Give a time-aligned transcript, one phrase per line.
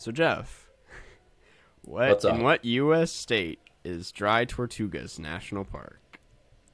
[0.00, 0.66] So Jeff,
[1.82, 3.12] what in what U.S.
[3.12, 6.18] state is Dry Tortugas National Park?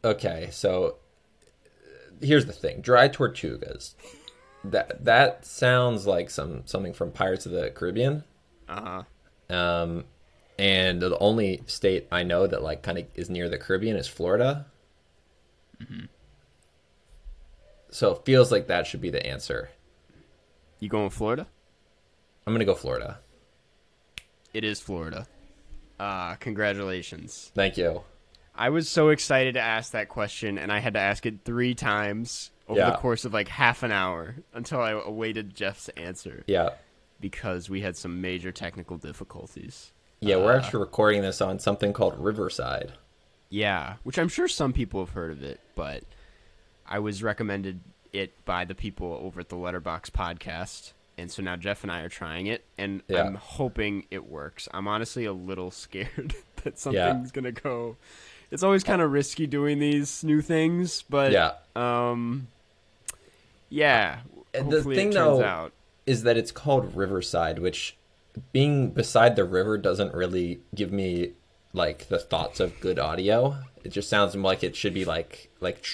[0.05, 0.99] Okay, so
[2.21, 3.95] here's the thing: dry tortugas.
[4.65, 8.25] That that sounds like some something from Pirates of the Caribbean.
[8.69, 9.03] Uh
[9.51, 9.55] huh.
[9.55, 10.05] Um,
[10.59, 14.09] and the only state I know that like kind of is near the Caribbean is
[14.09, 14.67] Florida.
[17.91, 19.71] So it feels like that should be the answer.
[20.81, 21.47] You going Florida?
[22.47, 23.21] I'm gonna go Florida.
[24.53, 25.27] It is Florida.
[25.99, 27.51] Uh, congratulations.
[27.55, 28.03] Thank you.
[28.57, 31.75] I was so excited to ask that question, and I had to ask it three
[31.75, 36.71] times over the course of like half an hour until I awaited Jeff's answer Yeah,
[37.21, 39.93] because we had some major technical difficulties.
[40.21, 40.37] yeah.
[40.37, 40.59] We're Uh.
[40.59, 42.95] actually recording this on something called Riverside.
[43.51, 46.03] Yeah, which I'm sure some people have heard of it, but
[46.87, 47.81] I was recommended
[48.13, 50.93] it by the people over at the Letterboxd podcast.
[51.19, 53.23] And so now Jeff and I are trying it, and Yeah.
[53.25, 54.69] I'm hoping it works.
[54.73, 57.97] I'm honestly a little scared that something's gonna go.
[58.51, 61.53] It's always kind of risky doing these new things, but Yeah.
[61.75, 62.47] um,
[63.69, 64.21] yeah.
[64.53, 65.73] The thing, though, out.
[66.07, 67.97] is that it's called Riverside, which
[68.53, 71.33] being beside the river doesn't really give me
[71.73, 73.59] like the thoughts of good audio.
[73.85, 75.85] It just sounds like it should be like like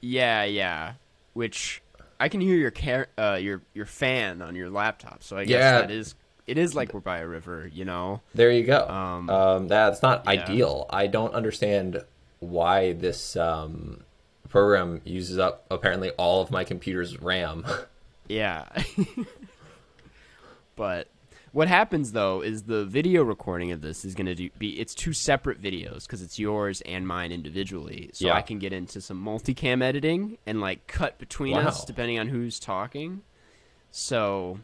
[0.00, 0.94] Yeah, yeah.
[1.32, 1.82] Which
[2.20, 5.58] I can hear your car- uh, your your fan on your laptop, so I guess
[5.58, 5.80] Yeah.
[5.80, 6.14] that is
[6.46, 8.20] it is like we're by a river, you know.
[8.34, 8.86] there you go.
[8.88, 10.30] Um, Um, that's not yeah.
[10.30, 10.86] ideal.
[10.90, 12.02] I don't understand
[12.40, 14.02] why this um,
[14.48, 17.64] program uses up apparently all of my computer's RAM.
[18.28, 18.68] Yeah.
[20.76, 21.08] but
[21.52, 25.12] what happens though is the video recording of this is going to be it's two
[25.12, 28.10] separate videos because it's yours and mine individually.
[28.14, 28.34] So Yeah.
[28.34, 32.58] I can get into some multicam editing and like cut between us depending on who's
[32.58, 33.22] talking.
[33.90, 34.60] So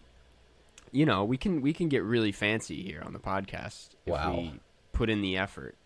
[0.92, 4.36] you know, we can we can get really fancy here on the podcast if Wow.
[4.36, 4.60] we
[4.92, 5.76] put in the effort.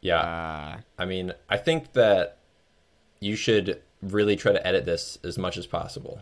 [0.00, 2.38] yeah, Uh I mean, I think that
[3.20, 6.20] you should really try to edit this as much as possible.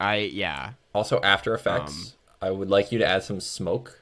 [0.00, 0.72] I yeah.
[0.94, 1.92] Also, After Effects,
[2.42, 4.00] Um, I would like you to add some smoke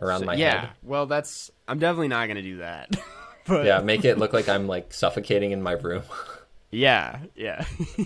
[0.00, 0.60] around So- my yeah.
[0.60, 0.70] head.
[0.82, 2.90] Well, that's I'm definitely not going to do that.
[3.46, 6.02] but Yeah, make it look like I'm like suffocating in my room.
[6.72, 7.64] Yeah, yeah.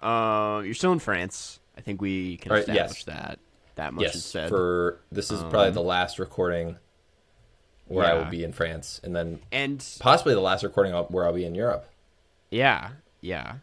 [0.00, 1.57] um, you're still in France.
[1.78, 2.90] I think we can right, yes.
[2.90, 3.38] establish that.
[3.76, 4.48] That much is yes, said.
[4.48, 6.76] for this is probably the last recording
[7.86, 11.24] where I will Um, be in France, and then and possibly the last recording where
[11.24, 11.88] I'll be in Europe.
[12.50, 12.90] yeah,
[13.20, 13.54] yeah.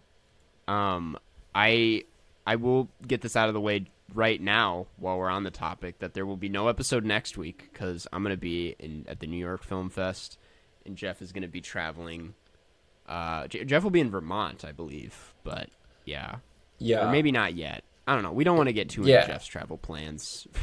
[0.67, 1.17] Um,
[1.53, 2.05] I
[2.47, 5.99] I will get this out of the way right now while we're on the topic
[5.99, 9.27] that there will be no episode next week because I'm gonna be in at the
[9.27, 10.37] New York Film Fest,
[10.85, 12.35] and Jeff is gonna be traveling.
[13.07, 15.69] Uh, Jeff will be in Vermont, I believe, but
[16.05, 16.37] yeah,
[16.79, 17.83] Yeah, or maybe not yet.
[18.07, 18.31] I don't know.
[18.31, 20.47] We don't want to get too into Jeff's travel plans.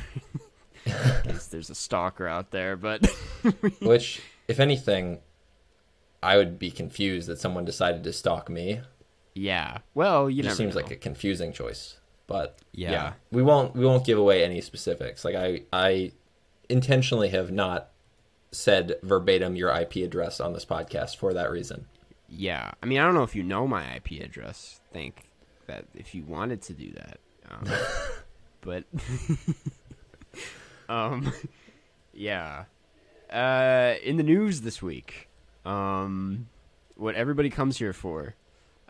[0.87, 0.93] in
[1.23, 3.07] case there's a stalker out there, but
[3.81, 5.21] Which, if anything,
[6.23, 8.81] I would be confused that someone decided to stalk me.
[9.35, 9.79] yeah.
[9.95, 10.81] Well, you It never just seems know.
[10.83, 11.99] like a confusing choice.
[12.27, 12.91] But Yeah.
[12.91, 13.13] yeah.
[13.31, 15.25] we won't we won't give away any specifics.
[15.25, 16.13] Like I I
[16.69, 17.91] intentionally have not
[18.51, 21.87] said verbatim your IP address on this podcast for that reason.
[22.29, 22.73] yeah.
[22.83, 24.81] I mean, I don't know if you know my IP address.
[24.93, 25.31] Think
[25.67, 27.19] that if you wanted to do that,
[27.51, 27.65] um,
[28.61, 28.85] but
[30.89, 31.33] um,
[32.13, 32.65] yeah.
[33.31, 35.29] Uh, in the news this week,
[35.65, 36.49] um,
[36.97, 38.35] what everybody comes here for.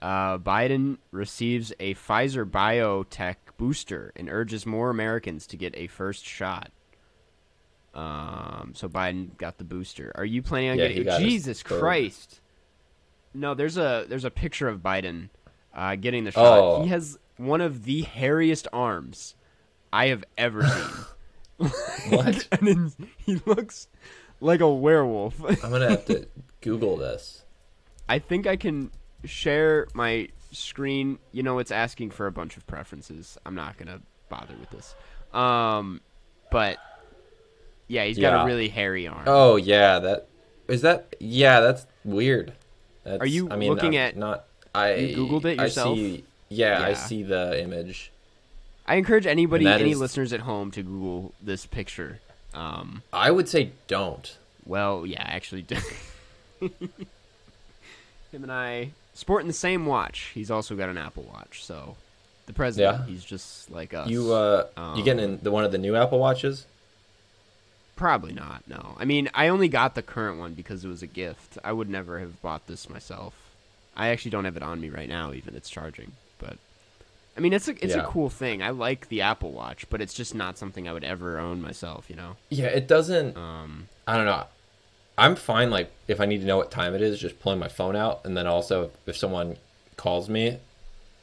[0.00, 6.24] Uh, Biden receives a Pfizer BioNTech booster and urges more Americans to get a first
[6.26, 6.72] shot.
[7.94, 10.10] Um, so Biden got the booster.
[10.16, 10.96] Are you planning on Yeah, getting?
[10.98, 11.62] he got his Jesus.
[11.62, 12.40] Christ!
[13.34, 15.28] No, there's a there's a picture of Biden
[15.72, 16.58] uh, getting the shot.
[16.58, 16.82] Oh.
[16.82, 19.34] He has one of the hairiest arms
[19.93, 21.70] I have ever seen.
[22.08, 22.49] What?
[22.52, 23.87] and then he looks
[24.40, 25.40] like a werewolf.
[25.62, 26.26] I'm gonna have to
[26.61, 27.44] Google this.
[28.08, 28.90] I think I can
[29.25, 31.19] share my screen.
[31.31, 33.38] You know, it's asking for a bunch of preferences.
[33.46, 34.96] I'm not gonna bother with this.
[35.32, 36.00] Um,
[36.50, 36.79] but
[37.87, 38.43] yeah, he's got Yeah.
[38.43, 39.23] a really hairy arm.
[39.29, 40.26] Oh yeah, that
[40.67, 41.14] is that.
[41.20, 42.55] Yeah, that's weird.
[43.05, 44.46] That's, Are you I mean, looking I'm at- Not.
[44.75, 45.96] I you Googled it I yourself?
[45.96, 48.10] see, yeah, I see the image.
[48.87, 52.20] I encourage anybody, any is- listeners at home, to Google this picture.
[52.54, 54.37] Um, I would say don't.
[54.66, 55.64] well, yeah, actually,
[56.60, 60.31] Him and I sporting the same watch.
[60.34, 61.96] He's also got an Apple Watch, so
[62.46, 63.06] the president, Yeah.
[63.06, 64.08] he's just like us.
[64.08, 64.66] You uh,
[64.96, 66.66] you getting in the one of the new Apple Watches?
[67.96, 68.62] Probably not.
[68.66, 68.96] No.
[68.98, 71.58] I mean, I only got the current one because it was a gift.
[71.62, 73.34] I would never have bought this myself.
[73.94, 75.32] I actually don't have it on me right now.
[75.34, 76.12] Even it's charging,
[76.43, 76.56] but
[77.37, 78.03] I mean, it's a it's Yeah.
[78.03, 78.62] a cool thing.
[78.62, 82.06] I like the Apple Watch, but it's just not something I would ever own myself.
[82.11, 82.37] You know.
[82.50, 83.37] Yeah, it doesn't.
[83.37, 83.89] Um.
[84.06, 84.44] I don't know.
[85.17, 85.71] I'm fine.
[85.71, 88.21] Like if I need to know what time it is, just pulling my phone out,
[88.25, 89.56] and then also if someone
[89.97, 90.59] calls me,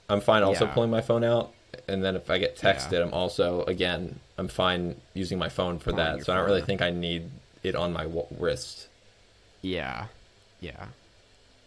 [0.09, 0.73] I'm fine also Yeah.
[0.73, 1.51] pulling my phone out.
[1.87, 3.01] And then if I get texted, Yeah.
[3.03, 6.23] I'm also again I'm fine using my phone for that.
[6.25, 7.29] So I don't really think I need
[7.61, 8.87] it on my w- wrist.
[9.61, 10.05] Yeah.
[10.61, 10.87] Yeah.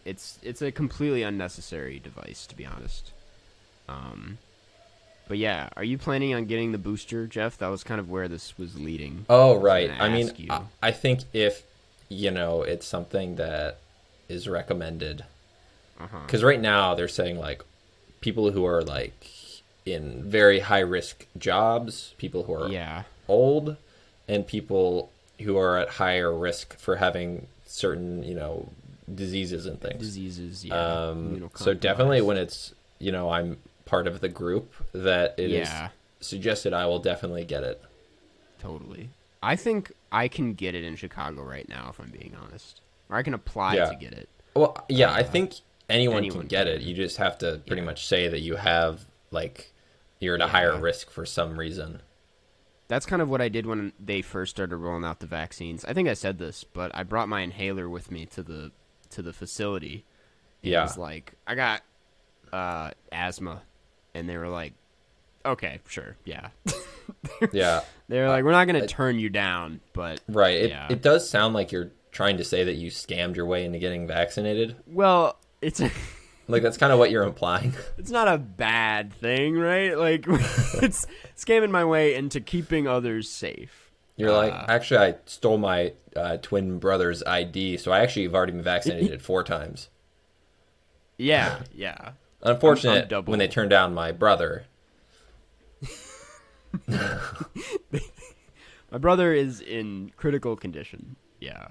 [0.05, 3.13] It's it's a completely unnecessary device to be honest.
[3.93, 4.39] Um.
[5.29, 7.57] But yeah, are you planning on getting the booster, Jeff?
[7.59, 9.25] That was kind of where this was leading.
[9.29, 9.89] Oh right.
[9.89, 10.31] gonna I mean.
[10.51, 11.63] I, I think if
[12.09, 13.79] you know it's something that
[14.29, 15.25] is recommended,
[16.01, 16.19] Uh-huh.
[16.27, 17.63] because right now they're saying like
[18.21, 19.27] people who are like
[19.87, 23.05] in very high risk jobs, people who are Yeah.
[23.29, 23.77] old,
[24.29, 25.11] and people
[25.41, 28.69] who are at higher risk for having certain you know
[29.13, 30.01] diseases and things.
[30.01, 30.65] Diseases.
[30.65, 30.75] Yeah.
[30.75, 33.57] Um, so definitely when it's you know I'm
[33.93, 35.91] part of the group that it is Yeah.
[36.19, 37.79] suggested, I will definitely get it.
[38.59, 39.11] Totally.
[39.43, 42.81] I think I can get it in Chicago right now, if I'm being honest.
[43.11, 43.91] Or I can apply Yeah.
[43.91, 44.31] to get it.
[44.55, 45.53] Well, yeah, I Uh, think
[45.91, 46.77] anyone, anyone can get can.
[46.77, 46.81] it.
[46.81, 47.87] You just have to pretty Yeah.
[47.87, 49.73] much say that you have like
[50.21, 52.01] you're at a higher risk for some reason.
[52.89, 55.85] That's kind of what I did when they first started rolling out the vaccines.
[55.85, 58.73] I think I said this, but I brought my inhaler with me to the
[59.11, 60.07] to the facility.
[60.63, 60.83] Yeah it Yeah.
[60.85, 61.83] was like I got
[62.55, 63.63] uh, asthma,
[64.15, 64.73] and they were like,
[65.45, 66.49] "Okay, sure, yeah."
[67.53, 70.57] Yeah, they were like, "We're not gonna turn you down, but right.
[70.57, 70.87] It Yeah.
[70.91, 74.07] it does sound like you're trying to say that you scammed your way into getting
[74.07, 74.77] vaccinated.
[74.87, 75.91] well, it's a."
[76.49, 77.73] Like that's kind of what you're implying.
[77.99, 79.97] it's not a bad thing, right?
[79.97, 81.07] Like it's
[81.37, 83.91] scamming my way into keeping others safe.
[84.17, 88.35] You're like, Uh, actually, I stole my uh, twin brother's ID, so I actually have
[88.35, 89.89] already been vaccinated four times.
[91.17, 92.11] Yeah, yeah.
[92.43, 93.31] Unfortunate double.
[93.31, 94.65] when they turned down my brother.
[98.91, 101.17] My brother is in critical condition.
[101.41, 101.69] Yeah,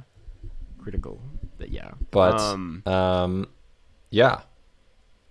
[0.80, 1.22] critical.
[1.60, 3.48] But yeah, But um, um,
[4.10, 4.42] yeah,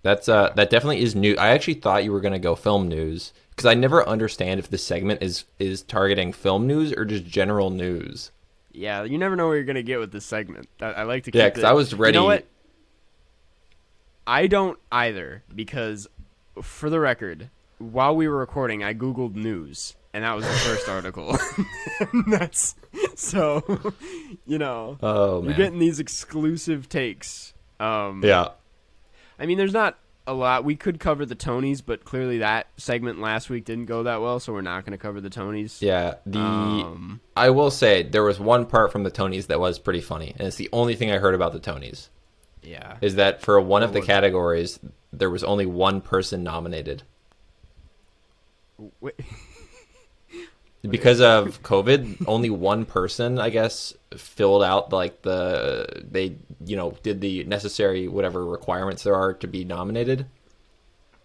[0.01, 1.35] that's uh, that definitely is new.
[1.37, 4.83] I actually thought you were gonna go film news because I never understand if this
[4.85, 8.31] segment is is targeting film news or just general news.
[8.71, 9.03] yeah.
[9.03, 10.69] You never know where you're gonna get with this segment.
[10.79, 12.15] I, I like to keep Yeah, because I was ready.
[12.15, 12.45] You know what?
[14.25, 16.07] I don't either because,
[16.61, 20.87] for the record, while we were recording, I googled news, and that was the first
[20.89, 21.37] article.
[22.27, 22.75] That's
[23.15, 23.93] so,
[24.45, 27.53] you know, Oh you're getting these exclusive takes.
[27.79, 28.49] Um, yeah,
[29.39, 29.97] I mean, there's not
[30.27, 30.63] a lot.
[30.63, 34.39] We could cover the Tonys, but clearly that segment last week didn't go that well,
[34.39, 35.81] so we're not going to cover the Tonys.
[35.81, 36.15] yeah.
[36.27, 40.01] The Um, I will say there was one part from the Tonys that was pretty
[40.01, 42.09] funny, and it's the only thing I heard about the Tonys
[42.63, 42.97] yeah.
[43.01, 44.79] is that for one of the categories
[45.13, 47.03] there was only one person nominated.
[48.99, 49.15] Wait,
[50.89, 56.35] because of COVID, only one person, I guess, filled out like the they
[56.65, 60.25] you know did the necessary whatever requirements there are to be nominated.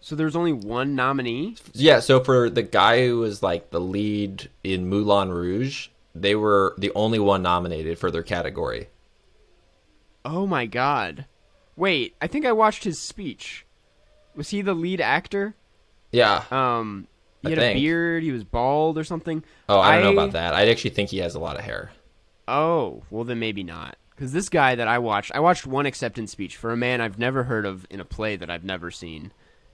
[0.01, 1.57] so there's only one nominee.
[1.73, 6.75] Yeah, so for the guy who was like the lead in Moulin Rouge, they were
[6.77, 8.89] the only one nominated for their category.
[10.27, 11.27] Oh my god.
[11.77, 13.65] Wait, I think I watched his speech.
[14.35, 15.55] Was he the lead actor?
[16.11, 16.43] Yeah.
[16.51, 17.07] Um,
[17.43, 17.77] he I had think.
[17.79, 18.23] a beard.
[18.23, 19.45] He was bald or something.
[19.69, 20.53] Oh, I don't know about that.
[20.55, 21.93] I actually think he has a lot of hair.
[22.49, 23.97] Oh, well then maybe not.
[24.11, 27.19] Because this guy that I watched, I watched one acceptance speech for a man I've
[27.19, 29.31] never heard of in a play that I've never seen.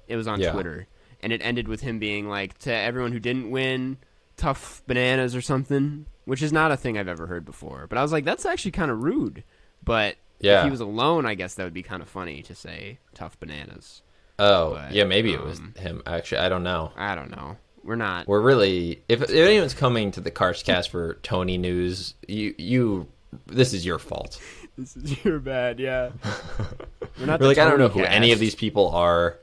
[0.08, 0.52] It was on Yeah.
[0.52, 0.86] Twitter,
[1.22, 3.98] and it ended with him being like, "To everyone who didn't win,
[4.36, 7.86] tough bananas or something," which is not a thing I've ever heard before.
[7.88, 9.44] But I was like, that's actually kind of rude.
[9.84, 12.98] But if he was alone, I guess that would be kind of funny to say
[13.14, 14.02] tough bananas.
[14.38, 16.02] Oh, But, yeah, maybe it was um, him.
[16.06, 16.92] Actually, I don't know.
[16.96, 17.56] I don't know.
[17.84, 18.26] We're not.
[18.28, 23.08] We're really if, if anyone's coming to the Karstcast for Tony news, you you
[23.46, 24.40] this is your fault.
[24.78, 26.12] This is your bad, yeah.
[27.20, 29.36] We're not We're like I don't know Tony who any of these people are.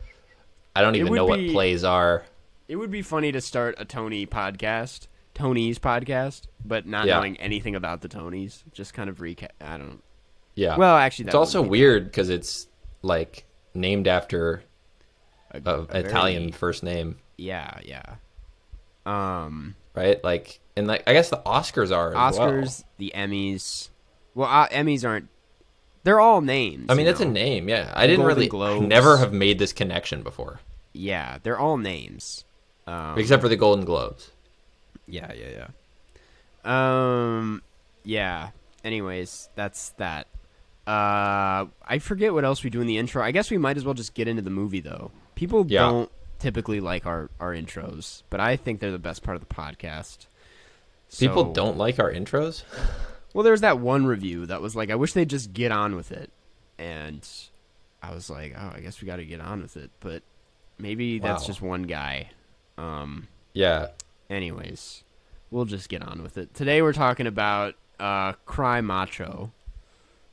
[0.76, 2.24] I don't even know what plays are.
[2.68, 7.18] It would be funny to start a Tony podcast, Tony's podcast, but not Yeah.
[7.18, 8.64] knowing anything about the Tonys.
[8.72, 9.50] Just kind of recap.
[9.62, 10.02] I don't.
[10.60, 10.76] Yeah.
[10.76, 12.68] Well, actually, it's also be weird because it's
[13.02, 14.62] like named after
[15.52, 18.16] a, A- a very- Italian first name, Yeah, yeah.
[19.06, 20.22] Um, right?
[20.22, 22.52] Like and like I guess the Oscars are as well.
[22.52, 23.88] Oscars, the Emmys.
[24.36, 25.30] Well, uh, Emmys aren't.
[26.04, 26.88] They're all names.
[26.90, 27.70] I mean, it's a name.
[27.70, 28.88] Yeah, I didn't Golden really, I Globes.
[28.88, 30.60] never have made this connection before,
[30.94, 32.44] Yeah, they're all names.
[32.88, 34.32] Um, except for the Golden Globes.
[35.08, 35.68] Yeah, yeah,
[36.66, 37.34] yeah.
[37.36, 37.62] Um,
[38.04, 38.50] yeah.
[38.84, 40.28] Anyways, that's that.
[40.90, 43.24] Uh, I forget what else we do in the intro.
[43.24, 45.12] I guess we might as well just get into the movie though.
[45.36, 45.82] People Yeah.
[45.82, 49.54] don't typically like our our intros, but I think they're the best part of the
[49.54, 50.26] podcast.
[51.20, 52.64] People don't like our intros.
[53.32, 55.96] Well, there was that one review that was like, I wish they'd just get on
[55.96, 56.32] with it,
[56.80, 57.24] and
[58.02, 60.24] I was like, oh, I guess we got to get on with it, but
[60.80, 62.32] maybe that's just one guy.
[62.80, 63.90] Um, Yeah,
[64.32, 65.04] anyways,
[65.52, 66.56] we'll just get on with it.
[66.56, 69.52] Today we're talking about uh, Cry Macho,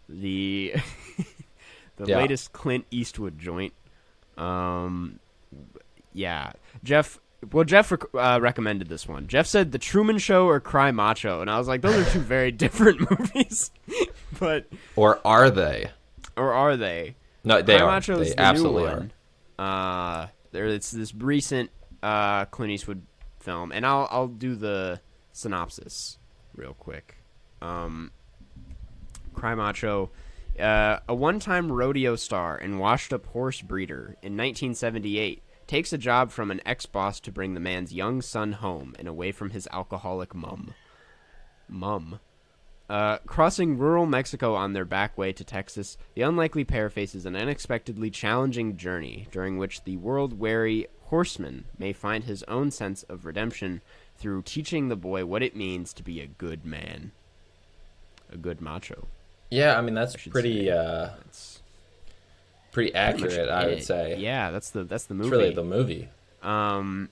[0.08, 0.74] the
[1.96, 2.18] the Yeah.
[2.18, 3.72] latest Clint Eastwood joint.
[4.36, 5.18] Um,
[6.12, 6.52] yeah,
[6.84, 7.18] Jeff.
[7.52, 9.28] Well, Jeff rec- uh, recommended this one.
[9.28, 12.20] Jeff said The Truman Show or Cry Macho, and I was like, those are two
[12.20, 13.70] very different movies.
[14.40, 15.90] but or are they?
[16.36, 17.14] or are they?
[17.44, 17.90] No, they Cry are.
[17.92, 19.10] Macho is They the absolutely new
[19.58, 20.22] are.
[20.22, 21.70] Uh, there it's this recent
[22.02, 23.02] uh, Clint Eastwood
[23.40, 25.00] film, and I'll I'll do the
[25.32, 26.18] synopsis
[26.54, 27.16] real quick.
[27.62, 28.10] Um,
[29.36, 30.10] Cry Macho,
[30.58, 36.50] uh, a one-time rodeo star and washed-up horse breeder in 1978, takes a job from
[36.50, 40.74] an ex-boss to bring the man's young son home and away from his alcoholic mum.
[41.68, 42.20] Mum.
[42.88, 47.34] Uh, crossing rural Mexico on their back way to Texas, the unlikely pair faces an
[47.34, 53.24] unexpectedly challenging journey during which the world weary horseman may find his own sense of
[53.24, 53.80] redemption
[54.16, 57.10] through teaching the boy what it means to be a good man.
[58.32, 59.08] A good macho.
[59.50, 61.10] Yeah, I mean that's should pretty uh,
[62.72, 63.48] pretty pretty much accurate.
[63.48, 64.16] I would say.
[64.18, 65.28] Yeah, that's the that's the movie.
[65.28, 66.08] It's really the movie.
[66.42, 67.08] Um,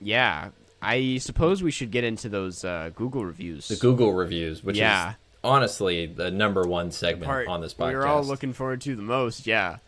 [0.00, 0.50] yeah.
[0.82, 3.68] I suppose we should get into those uh, Google reviews.
[3.68, 5.10] The Google reviews, which Yeah.
[5.10, 7.92] is honestly the number one segment part on this podcast.
[7.94, 9.46] We're all looking forward to the most.
[9.46, 9.78] Yeah,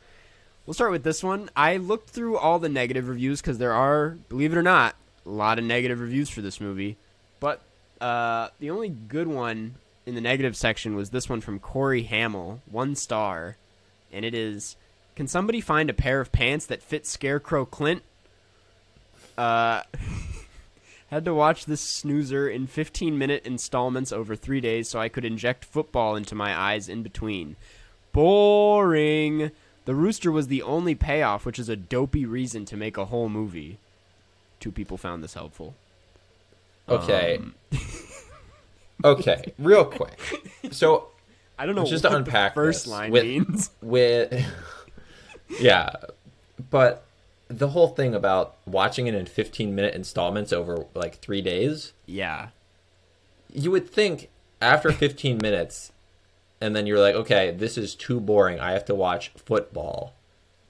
[0.66, 1.50] we'll start with this one.
[1.54, 5.30] I looked through all the negative reviews because there are, believe it or not, a
[5.30, 6.96] lot of negative reviews for this movie.
[7.38, 7.60] But
[8.00, 9.74] uh, the only good one
[10.08, 13.58] in the negative section was this one from Corey Hamill, one star,
[14.10, 14.74] and it is:
[15.14, 18.02] Can somebody find a pair of pants that fit Scarecrow Clint?
[19.36, 19.82] Uh.
[21.10, 25.24] Had to watch this snoozer in 15 minute installments over three days so I could
[25.24, 27.56] inject football into my eyes in between.
[28.12, 29.52] Boring.
[29.86, 33.30] The rooster was the only payoff, which is a dopey reason to make a whole
[33.30, 33.78] movie.
[34.60, 35.74] Two people found this helpful.
[36.90, 37.38] Okay.
[37.38, 37.54] Um,
[39.04, 39.52] okay.
[39.58, 40.18] Real quick.
[40.70, 41.08] So
[41.58, 43.70] I don't know Just what to unpack the first line with- means.
[43.82, 44.44] with
[45.60, 45.90] yeah,
[46.70, 47.04] but
[47.48, 52.48] the whole thing about watching it in 15 minute installments over like three days, Yeah.
[53.52, 54.28] you would think
[54.60, 55.92] after 15 minutes,
[56.60, 58.60] and then you're like, okay, this is too boring.
[58.60, 60.14] I have to watch football.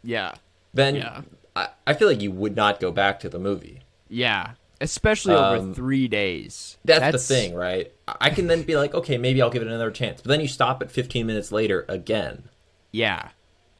[0.04, 0.34] Yeah.
[0.72, 1.22] Then Yeah.
[1.56, 3.80] I, I feel like you would not go back to the movie.
[4.08, 4.52] Yeah.
[4.80, 6.78] Especially over Um, three days.
[6.84, 7.92] That's, the thing, right?
[8.06, 10.20] I can then be like, okay, maybe I'll give it another chance.
[10.20, 12.44] But then you stop at 15 minutes later again.
[12.92, 13.30] Yeah.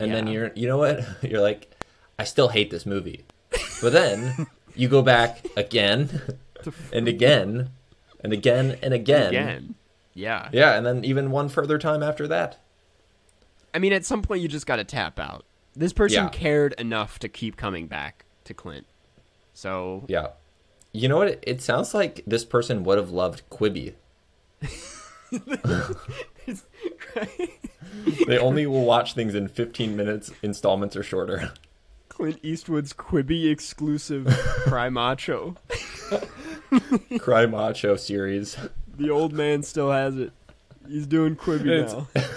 [0.01, 1.05] And then you're, you know what?
[1.23, 1.71] You're like,
[2.19, 3.25] I still hate this movie.
[3.81, 6.21] But then you go back again
[6.93, 7.71] and again
[8.23, 9.29] and again and again.
[9.29, 9.75] Again.
[10.15, 10.49] Yeah.
[10.53, 12.59] Yeah, and then even one further time after that.
[13.73, 15.45] I mean, at some point, you just got to tap out.
[15.77, 16.29] This person Yeah.
[16.31, 18.87] cared enough to keep coming back to Clint.
[19.55, 20.29] So, Yeah.
[20.93, 21.39] You know what?
[21.43, 23.95] It sounds like this person would have loved Quibi.
[28.27, 31.53] they only will watch things in 15 minutes installments or shorter.
[32.09, 34.27] Clint Eastwood's Quibi exclusive
[34.67, 35.57] Cry Macho.
[37.21, 38.57] Cry Macho series.
[38.97, 40.33] The old man still has it.
[40.89, 42.23] He's doing Quibi It's- now.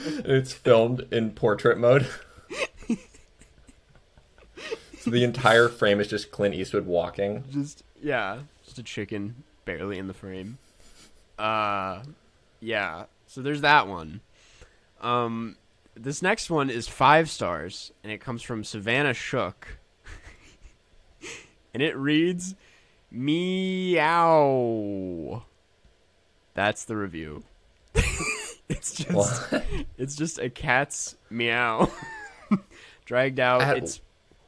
[0.00, 2.06] It's filmed in portrait mode.
[5.08, 7.44] So the entire frame is just Clint Eastwood walking.
[7.50, 10.58] Just yeah, just a chicken barely in the frame.
[11.38, 12.02] Uh,
[12.60, 13.04] yeah.
[13.26, 14.20] So there's that one.
[15.00, 15.56] Um,
[15.94, 19.78] this next one is five stars, and it comes from Savannah Shook,
[21.74, 22.54] and it reads,
[24.08, 25.42] "Meow."
[26.54, 27.44] That's the review.
[28.68, 29.64] it's just What?
[29.96, 31.90] it's just a cat's meow
[33.04, 33.62] dragged out.
[33.62, 34.00] At- it's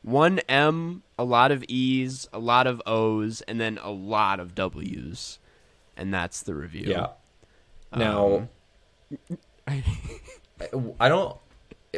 [0.03, 4.55] one M, a lot of E's, a lot of O's, and then a lot of
[4.55, 5.39] W's,
[5.97, 6.87] and that's the review.
[6.87, 7.09] Yeah.
[7.95, 8.49] Now,
[9.69, 9.85] Um,
[10.99, 11.37] I don't,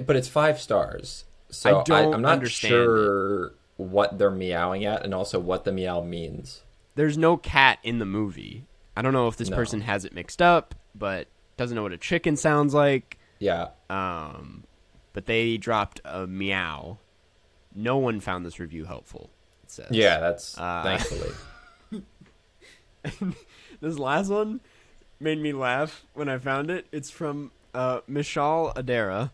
[0.05, 1.25] but it's five stars.
[1.51, 5.73] So I don't I, am not sure what they're meowing at and also what the
[5.73, 6.63] meow means.
[6.95, 8.65] There's no cat in the movie.
[8.97, 9.57] I don't know if this No.
[9.57, 13.19] person has it mixed up, but doesn't know what a chicken sounds like.
[13.39, 13.69] Yeah.
[13.91, 14.65] Um,
[15.13, 16.99] but they dropped a meow.
[17.75, 19.31] No one found this review helpful.
[19.65, 19.87] It says.
[19.91, 21.33] Yeah, that's Uh, thankfully.
[23.81, 24.61] This last one
[25.19, 26.87] made me laugh when I found it.
[26.93, 29.31] It's from uh, Michal Adara.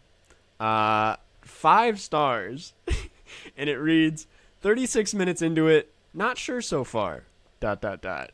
[0.59, 2.73] Uh, five stars.
[3.57, 4.27] and it reads
[4.63, 7.25] 36 minutes into it, not sure so far.
[7.61, 8.31] Dot, dot, dot.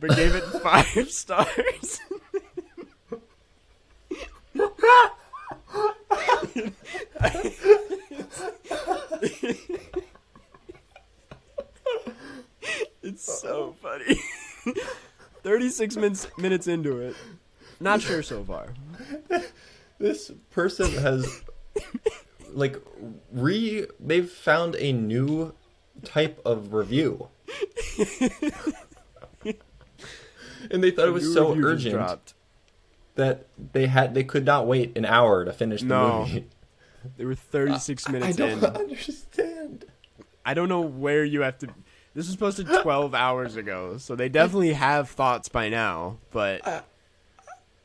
[0.00, 2.00] But gave it five stars.
[13.02, 14.20] It's so funny.
[15.42, 17.14] 36 minutes minutes into it.
[17.80, 18.74] Not sure so far.
[19.98, 21.42] this person has
[22.52, 22.76] like
[23.32, 25.54] re they've found a new
[26.04, 27.28] type of review.
[30.70, 32.34] and they thought it was so urgent dropped.
[33.16, 36.20] That they had they could not wait an hour to finish the No.
[36.20, 36.46] movie.
[37.16, 38.38] They were 36 minutes.
[38.38, 38.80] I minutes don't in.
[38.82, 39.84] understand.
[40.44, 41.68] I don't know where you have to.
[42.14, 46.18] This was posted 12 hours ago, so they definitely have thoughts by now.
[46.30, 46.84] But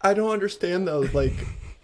[0.01, 1.33] I don't understand though, like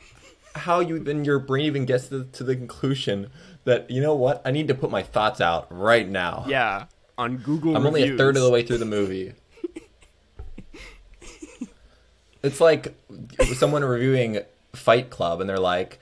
[0.56, 3.30] how you then your brain even gets to, to the conclusion
[3.66, 6.46] that you know what I need to put my thoughts out right now.
[6.48, 6.86] yeah,
[7.18, 9.34] on Google, I'm only a third of the way through the movie.
[12.48, 12.96] it's like
[13.56, 14.40] someone reviewing
[14.74, 16.00] Fight Club and they're like,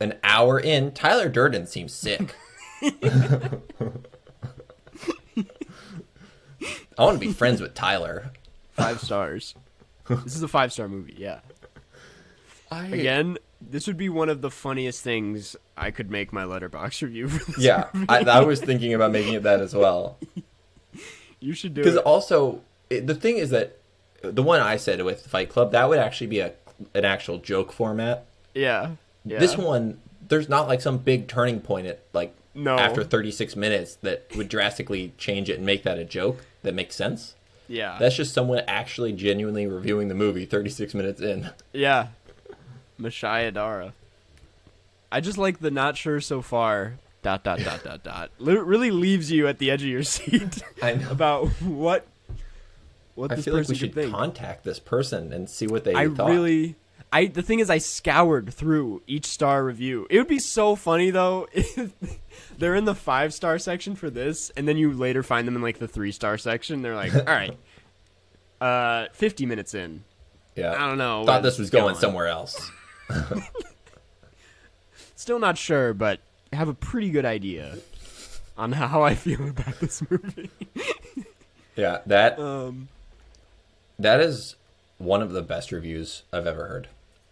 [0.00, 2.34] an hour in, Tyler Durden seems sick.
[2.82, 3.50] I
[6.98, 8.32] want to be friends with Tyler.
[8.72, 9.54] Five stars.
[10.08, 11.14] this is a five star movie.
[11.16, 11.40] Yeah.
[12.70, 17.02] I, Again, this would be one of the funniest things I could make my letterboxd
[17.02, 17.28] review.
[17.28, 18.06] For this yeah, movie.
[18.08, 20.18] I, I was thinking about making it that as well.
[21.40, 21.84] you should do it.
[21.84, 23.79] Because also, it, the thing is that
[24.22, 26.52] the one I said with Fight Club, that would actually be a
[26.94, 28.24] an actual joke format.
[28.54, 28.92] Yeah.
[29.24, 29.38] yeah.
[29.38, 32.78] This one, there's not like some big turning point at like No.
[32.78, 36.96] after 36 minutes that would drastically change it and make that a joke that makes
[36.96, 37.34] sense.
[37.68, 37.96] Yeah.
[38.00, 41.50] That's just someone actually genuinely reviewing the movie 36 minutes in.
[41.72, 42.08] Yeah.
[42.98, 43.92] Mashaya Dara.
[45.12, 46.94] I just like the not sure so far.
[47.22, 48.30] Dot dot dot dot dot.
[48.40, 51.10] Really leaves you at the edge of your seat I know.
[51.10, 52.06] about what
[53.20, 54.10] what I this feel like we should think.
[54.12, 56.28] contact this person and see what they I thought.
[56.30, 56.76] really
[57.12, 60.06] I the thing is I scoured through each star review.
[60.10, 61.92] It would be so funny though if
[62.58, 65.62] they're in the 5 star section for this and then you later find them in
[65.62, 66.82] like the 3 star section.
[66.82, 67.56] They're like, "All right.
[68.60, 70.04] Uh 50 minutes in.
[70.56, 70.72] yeah.
[70.72, 71.24] I don't know.
[71.24, 72.70] Thought this was is going somewhere else.
[75.16, 76.20] Still not sure, but
[76.52, 77.76] have a pretty good idea
[78.56, 80.50] on how I feel about this movie.
[81.76, 82.88] Yeah, that Um,
[84.02, 84.56] that is
[84.98, 86.88] one of the best reviews I've ever heard.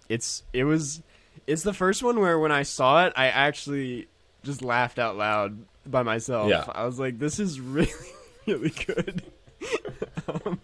[0.08, 1.02] it's it was
[1.46, 4.08] it's the first one where when I saw it, I actually
[4.42, 6.48] just laughed out loud by myself.
[6.50, 6.64] Yeah.
[6.72, 7.90] I was like, "This is really
[8.46, 9.22] really good."
[10.46, 10.60] um,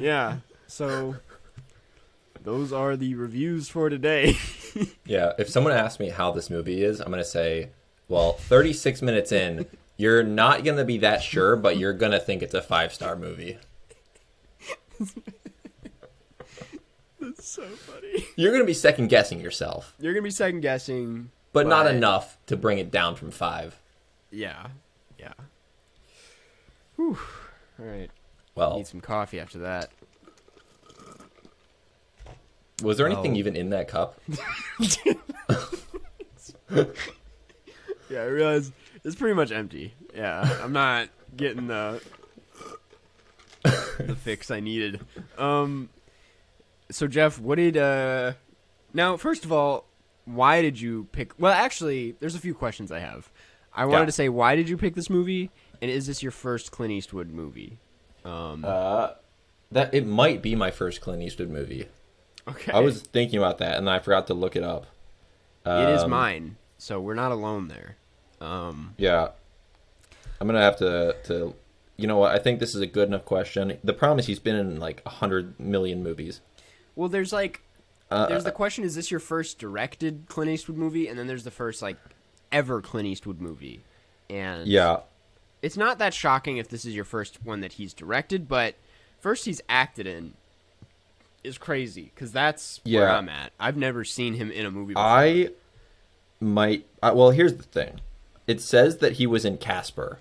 [0.00, 0.38] yeah.
[0.66, 1.16] So
[2.42, 4.36] those are the reviews for today.
[5.04, 7.70] Yeah, if someone asks me how this movie is, I'm going to say,
[8.06, 12.20] well, 36 minutes in, you're not going to be that sure, but you're going to
[12.20, 13.58] think it's a five star movie.
[17.22, 18.24] It's so funny.
[18.36, 22.38] You're going to be second guessing yourself, You're gonna be second guessing, but not enough
[22.46, 23.78] to bring it down from five.
[24.30, 24.68] yeah,
[25.18, 25.34] yeah.
[26.96, 27.18] Whew.
[27.78, 28.10] All right.
[28.54, 29.90] Well, Need some coffee after that.
[32.82, 33.36] was there anything Oh.
[33.36, 34.18] even in that cup?
[38.10, 38.72] Yeah, I realize
[39.04, 39.94] it's pretty much empty.
[40.16, 42.02] Yeah, I'm not getting the
[44.06, 45.00] the fix I needed.
[45.38, 45.88] Um,
[46.90, 48.32] so Jeff, what did uh?
[48.92, 49.86] Now, first of all,
[50.24, 51.32] why did you pick?
[51.38, 53.30] Well, actually, there's a few questions I have.
[53.72, 54.06] I wanted Yeah.
[54.06, 55.50] to say, why did you pick this movie?
[55.80, 57.78] And is this your first Clint Eastwood movie?
[58.24, 59.12] Um, Uh,
[59.72, 61.86] that it might be my first Clint Eastwood movie.
[62.48, 64.86] okay, I was thinking about that, and I forgot to look it up.
[65.64, 67.96] It is Um, mine, so we're not alone there.
[68.40, 69.28] Um, Yeah.
[70.40, 71.54] I'm gonna have to to
[72.00, 73.76] you know what, I think this is a good enough question.
[73.84, 76.40] The problem is he's been in like a hundred million movies.
[76.96, 77.62] well, there's like
[78.10, 81.06] Uh, there's the question: Is this your first directed Clint Eastwood movie?
[81.08, 81.96] And then there's the first like
[82.50, 83.80] ever Clint Eastwood movie.
[84.28, 85.00] And yeah.
[85.62, 88.76] it's not that shocking if this is your first one that he's directed, but
[89.18, 90.34] first he's acted in
[91.42, 93.52] is crazy because that's where I'm at.
[93.58, 94.94] I've never seen him in a movie.
[94.94, 95.04] Before.
[95.04, 95.48] I
[96.40, 98.00] might I, well here's the thing.
[98.46, 100.18] It says that he was in Casper.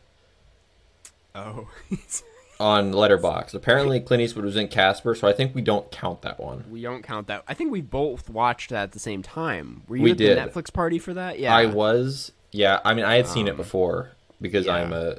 [1.40, 1.68] Oh,
[2.60, 3.54] on Letterboxd.
[3.54, 6.66] Apparently, Clint Eastwood was in Casper, so I think we don't count that one.
[6.70, 7.44] We don't count that.
[7.48, 9.84] I think we both watched that at the same time.
[9.88, 10.38] Were you We at did.
[10.38, 11.40] the Netflix party for that?
[11.40, 11.56] Yeah.
[11.56, 12.80] I was, yeah.
[12.84, 14.74] I mean, I had seen it um, before because yeah.
[14.74, 15.18] I'm a,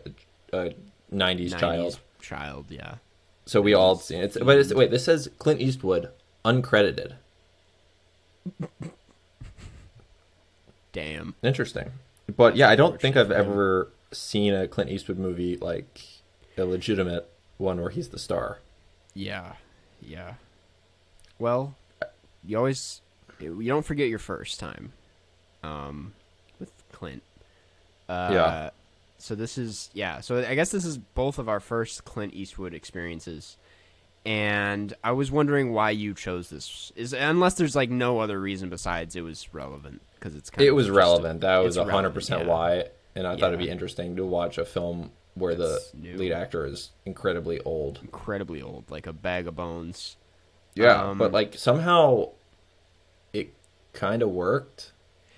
[0.52, 0.74] a
[1.12, 2.96] '90s, 90s child, Child, yeah.
[3.46, 4.36] so we all seen it.
[4.42, 6.10] But it's, wait, this says Clint Eastwood
[6.44, 7.14] uncredited.
[10.92, 11.34] Damn.
[11.42, 11.90] Interesting.
[12.36, 16.00] But yeah, I don't think I've ever seen a Clint Eastwood movie like
[16.56, 18.58] a legitimate one where he's the star.
[19.14, 19.52] Yeah.
[20.02, 20.34] Yeah.
[21.38, 21.74] Well,
[22.44, 23.00] you always
[23.38, 24.92] you don't forget your first time.
[25.62, 26.12] Um
[26.58, 27.22] with Clint.
[28.08, 28.70] Uh Yeah.
[29.18, 32.74] so this is yeah, so I guess this is both of our first Clint Eastwood
[32.74, 33.56] experiences.
[34.26, 36.92] And I was wondering why you chose this.
[36.94, 40.70] Is unless there's like no other reason besides it was relevant because it's kind It
[40.70, 41.40] of was relevant.
[41.40, 42.48] That was hundred percent yeah.
[42.48, 46.16] why, and I thought it'd be interesting to watch a film where It's the new.
[46.16, 48.00] lead actor is incredibly old.
[48.02, 50.16] incredibly old, like a bag of bones.
[50.74, 52.30] Yeah, Um, but like somehow
[53.32, 53.54] it
[53.92, 54.92] kind of worked.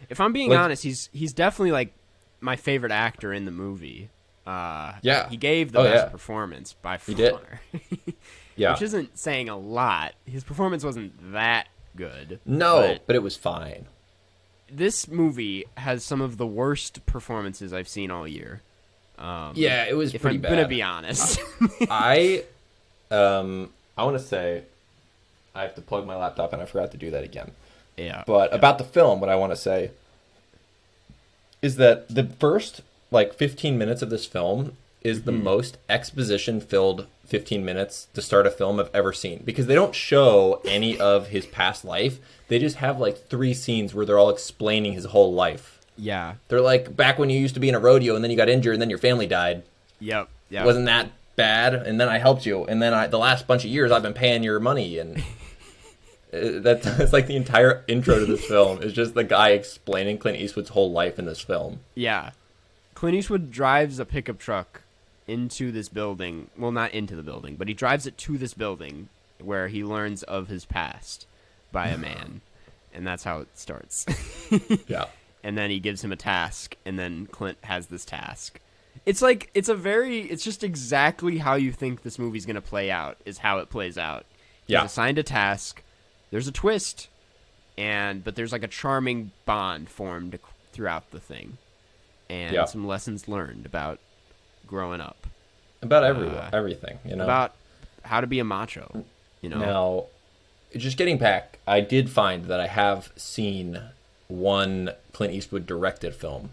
[0.08, 1.94] If I'm being Like- honest, he's he's definitely like
[2.40, 4.10] my favorite actor in the movie.
[4.46, 5.28] Uh, Yeah.
[5.28, 6.10] he gave the Oh, best yeah.
[6.10, 7.14] performance by far.
[7.14, 7.34] He did.
[8.54, 10.12] Yeah, which isn't saying a lot.
[10.26, 12.38] His performance wasn't that good.
[12.44, 13.86] no, but but it was fine.
[14.74, 18.62] This movie has some of the worst performances I've seen all year.
[19.18, 20.50] Um, Yeah, it was if pretty I'm bad.
[20.50, 21.38] gonna be honest.
[21.90, 22.44] I
[23.10, 24.62] um I want to say
[25.54, 27.52] I have to plug my laptop and I forgot to do that again.
[27.96, 29.90] yeah, But about the film, what I want to say
[31.60, 32.80] is that the first
[33.10, 38.46] like 15 minutes of this film is the most exposition filled 15 minutes to start
[38.46, 42.18] a film I've ever seen because they don't show any of his past life.
[42.48, 45.80] They just have like three scenes where they're all explaining his whole life.
[45.96, 48.36] yeah, They're like back when you used to be in a rodeo and then you
[48.36, 49.62] got injured and then your family died.
[50.00, 50.64] yep, yeah.
[50.64, 51.74] Wasn't that bad?
[51.74, 54.12] And then I helped you and then I the last bunch of years I've been
[54.14, 55.22] paying your money and
[56.32, 60.38] That's, that's like the entire intro to this film is just the guy explaining Clint
[60.38, 61.80] Eastwood's whole life in this film.
[61.94, 62.30] Yeah.
[62.94, 64.80] Clint Eastwood drives a pickup truck
[65.26, 66.50] into this building.
[66.56, 69.08] Well, not into the building, but he drives it to this building
[69.40, 71.26] where he learns of his past
[71.72, 72.40] by a man.
[72.94, 74.06] and that's how it starts.
[74.86, 75.06] Yeah.
[75.42, 78.60] and then he gives him a task, and then Clint has this task.
[79.06, 82.90] It's like it's a very it's just exactly how you think this movie's gonna play
[82.90, 84.26] out is how it plays out.
[84.66, 84.84] He's Yeah.
[84.84, 85.82] assigned a task.
[86.30, 87.08] There's a twist,
[87.78, 90.38] and but there's like a charming bond formed
[90.72, 91.56] throughout the thing,
[92.28, 92.66] and Yeah.
[92.66, 93.98] some lessons learned about
[94.72, 95.26] growing up,
[95.82, 97.24] About everyone, Uh, everything, you know.
[97.24, 97.54] about
[98.04, 99.04] how to be a macho.
[99.42, 100.04] You know, Now,
[100.78, 103.80] just getting back, I did find that I have seen
[104.28, 106.50] one Clint Eastwood directed film.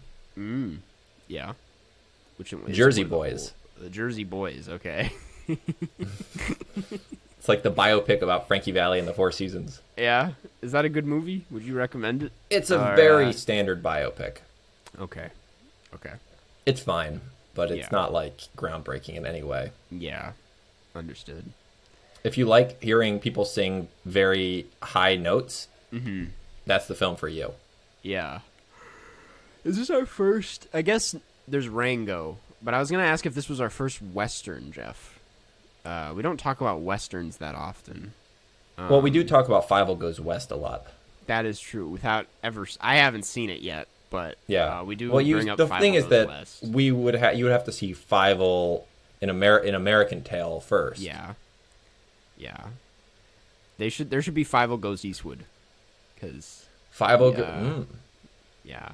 [1.28, 1.52] yeah.
[2.36, 3.54] Which Jersey the Boys.
[3.76, 4.68] whole- The Jersey Boys.
[4.68, 5.12] Okay.
[7.38, 9.80] It's like the biopic about Frankie Valli and the Four Seasons.
[9.96, 10.32] yeah.
[10.60, 11.46] Is that a good movie?
[11.50, 12.32] Would you recommend it?
[12.50, 14.38] It's a Or, very uh, standard biopic.
[15.00, 15.30] Okay.
[15.94, 16.12] Okay.
[16.66, 17.22] It's fine,
[17.54, 17.88] but it's Yeah.
[17.92, 19.72] not like groundbreaking in any way.
[19.90, 20.32] Yeah.
[20.94, 21.52] Understood.
[22.24, 26.26] If you like hearing people sing very high notes, Mm-hmm.
[26.66, 27.54] that's the film for you.
[28.02, 28.40] Yeah.
[29.64, 30.68] Is this our first?
[30.72, 31.14] I guess
[31.48, 35.18] there's Rango, but I was gonna ask if this was our first Western, Jeff.
[35.84, 38.12] Uh, we don't talk about westerns that often.
[38.78, 40.86] well, we Um, do talk about Fievel Goes West a lot.
[41.26, 41.86] That is true.
[41.88, 45.48] Without ever, I haven't seen it yet, but Yeah, uh, we do Well, you, bring
[45.48, 48.84] up the Fievel thing is that we would have you would have to see Fievel
[49.20, 51.00] in Amer in American Tail first.
[51.00, 51.34] Yeah.
[52.36, 52.66] Yeah.
[53.78, 54.10] They should.
[54.10, 55.44] There should be Fievel Goes Eastwood,
[56.14, 57.32] because Five O.
[57.32, 57.38] Yeah.
[57.38, 57.86] Mm.
[58.62, 58.90] Yeah.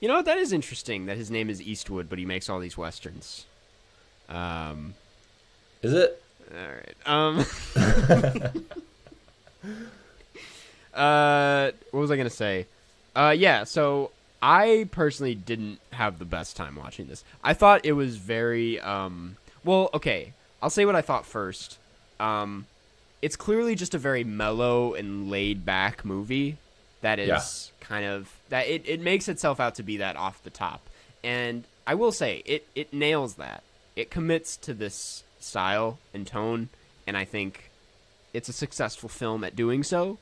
[0.00, 0.24] You know what?
[0.24, 3.44] That is interesting that his name is Eastwood, but he makes all these westerns.
[4.28, 4.94] Um.
[5.82, 6.22] Is it?
[6.50, 6.96] All right.
[7.04, 7.44] Um.
[10.94, 12.66] uh, what was I gonna say?
[13.14, 13.64] Uh, yeah.
[13.64, 14.12] So
[14.42, 17.22] I personally didn't have the best time watching this.
[17.44, 19.36] I thought it was very um.
[19.64, 20.32] Well, okay.
[20.60, 21.78] I'll say what I thought first.
[22.20, 22.66] Um,
[23.20, 26.56] it's clearly just a very mellow and laid back movie
[27.02, 27.28] that is
[27.80, 27.86] Yeah.
[27.86, 30.80] kind of that it, it makes itself out to be that off the top.
[31.24, 33.62] And I will say it it nails that.
[33.94, 36.68] It commits to this style and tone
[37.06, 37.70] and I think
[38.32, 40.18] it's a successful film at doing so.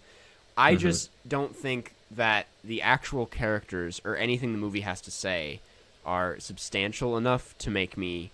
[0.57, 5.61] I just don't think that the actual characters or anything the movie has to say
[6.05, 8.31] are substantial enough to make me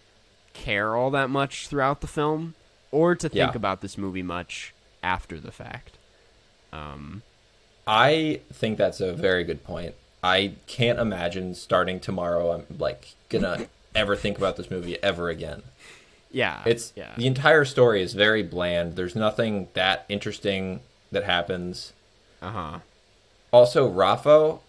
[0.55, 2.55] care all that much throughout the film
[2.91, 3.53] or to think Yeah.
[3.57, 5.99] about this movie much after the fact.
[6.73, 7.23] Um,
[7.87, 9.95] I think that's a very good point.
[10.23, 12.53] I can't imagine starting tomorrow.
[12.53, 15.63] I'm like gonna ever think about this movie ever again.
[16.33, 18.97] Yeah, It's yeah, the entire story is very bland.
[18.97, 20.81] There's nothing that interesting
[21.13, 21.93] that happens.
[22.43, 22.79] uh huh,
[23.53, 24.61] Also, Rafo,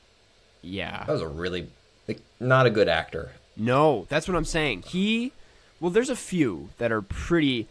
[0.62, 1.04] yeah.
[1.06, 1.68] that was a really
[2.08, 3.32] like not a good actor.
[3.56, 4.84] No, that's what I'm saying.
[4.84, 5.32] He,
[5.80, 7.68] well, there's a few that are pretty.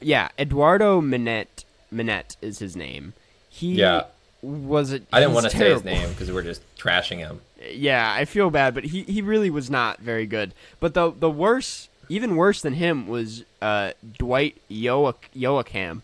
[0.00, 1.64] Yeah, Eduardo Minett.
[1.92, 3.12] Minett is his name.
[3.48, 4.04] He Yeah.
[4.42, 5.00] was a.
[5.12, 7.40] I didn't want to say his name because we're just trashing him.
[7.70, 10.52] Yeah, I feel bad, but he, he really was not very good.
[10.80, 16.02] But the the worst, even worse than him, was uh, Dwight Yoak- Yoakam,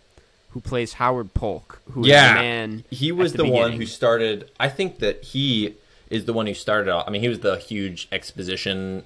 [0.51, 2.35] who plays Howard Polk, who is Yeah.
[2.35, 2.85] the man.
[2.91, 4.51] He at was the, one who started.
[4.59, 5.75] I think that he
[6.09, 7.05] is the one who started off.
[7.07, 9.05] I mean, he was the huge exposition.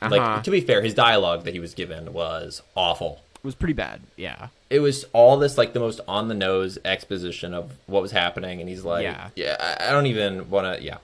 [0.00, 0.10] Uh-huh.
[0.16, 3.20] Like to be fair, his dialogue that he was given was awful.
[3.36, 4.00] It was pretty bad.
[4.16, 8.12] Yeah, It was all this like the most on the nose exposition of what was
[8.12, 9.28] happening, and he's like, Yeah.
[9.34, 10.98] "Yeah, I- I don't even want to." Yeah,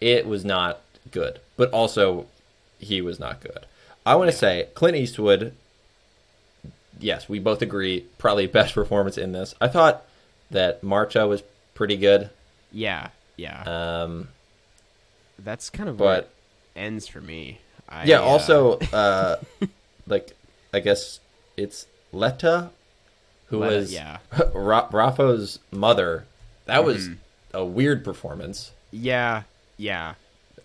[0.00, 0.80] it was not
[1.10, 2.26] good, but also
[2.78, 3.66] he was not good.
[4.06, 5.52] I want to say Clint Eastwood.
[7.00, 8.04] Yes, we both agree.
[8.18, 9.54] Probably best performance in this.
[9.60, 10.04] I thought
[10.50, 11.42] that Marcha was
[11.74, 12.30] pretty good.
[12.72, 13.62] yeah, yeah.
[14.02, 14.28] Um,
[15.38, 16.30] That's kind of but it
[16.76, 17.60] ends for me.
[17.88, 19.36] I, yeah, uh, also uh,
[20.06, 20.36] like
[20.74, 21.20] I guess
[21.56, 22.70] it's Leta,
[23.46, 24.18] who Leta, was yeah.
[24.54, 26.26] Ra- Rafo's mother.
[26.66, 27.56] That was Mm-hmm.
[27.56, 28.72] a weird performance.
[28.92, 29.42] yeah,
[29.76, 30.14] yeah.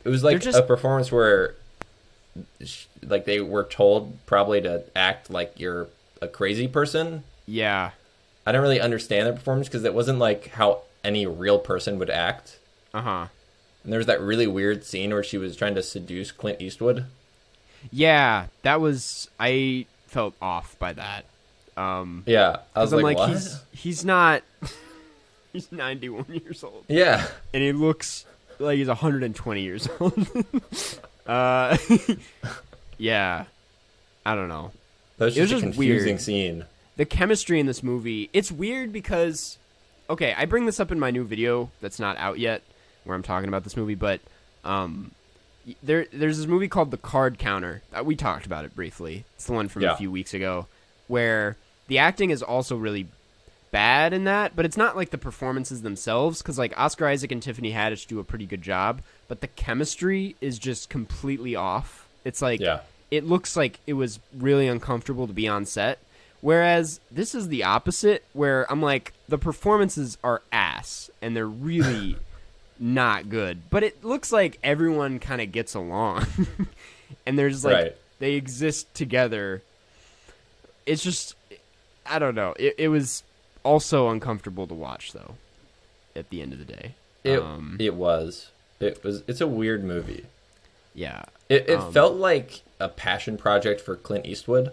[0.04, 1.56] It was like just- a performance where,
[3.02, 5.88] like, they were told probably to act like you're
[6.26, 7.24] a crazy person.
[7.46, 7.92] Yeah.
[8.46, 12.10] I don't really understand the performance because it wasn't like how any real person would
[12.10, 12.60] act.
[12.94, 13.26] Uh huh.
[13.84, 17.06] And there was that really weird scene where she was trying to seduce Clint Eastwood.
[17.92, 21.26] Yeah, that was I felt off by that.
[21.78, 23.30] Um Yeah, I was I'm like, like what?
[23.30, 24.42] he's he's not
[25.54, 28.26] he's 91 years old Yeah, and he looks
[28.60, 30.28] like he's 120 years old.
[31.28, 31.78] uh
[32.98, 33.46] Yeah.
[34.26, 34.72] I don't know.
[35.18, 36.22] That was It was just a confusing weird.
[36.22, 36.66] scene.
[36.98, 39.58] the chemistry in this movie it's weird because
[40.10, 42.62] okay i bring this up in my new video that's not out yet
[43.04, 44.20] where i'm talking about this movie but
[44.64, 45.12] um
[45.82, 49.46] there there's this movie called the card counter uh, we talked about it briefly it's
[49.46, 49.94] the one from Yeah.
[49.94, 50.68] a few weeks ago
[51.08, 51.56] where
[51.88, 53.08] the acting is also really
[53.72, 57.42] bad in that but it's not like the performances themselves because like oscar isaac and
[57.44, 62.42] tiffany haddish do a pretty good job but the chemistry is just completely off it's
[62.42, 62.80] like Yeah.
[63.16, 66.00] It looks like it was really uncomfortable to be on set.
[66.42, 72.18] Whereas this is the opposite, where I'm like, the performances are ass and they're really
[72.80, 73.70] not good.
[73.70, 76.26] But it looks like everyone kind of gets along.
[77.26, 77.96] and there's like, Right.
[78.20, 79.64] they exist together.
[80.86, 81.36] It's just,
[82.06, 82.54] I don't know.
[82.60, 83.24] It, it was
[83.64, 85.36] also uncomfortable to watch, though,
[86.16, 86.94] at the end of the day.
[87.24, 88.52] It um, it was.
[88.80, 89.24] It was.
[89.28, 90.26] It's a weird movie.
[90.94, 91.24] yeah.
[91.50, 94.72] It it Um, felt like a passion project for Clint Eastwood,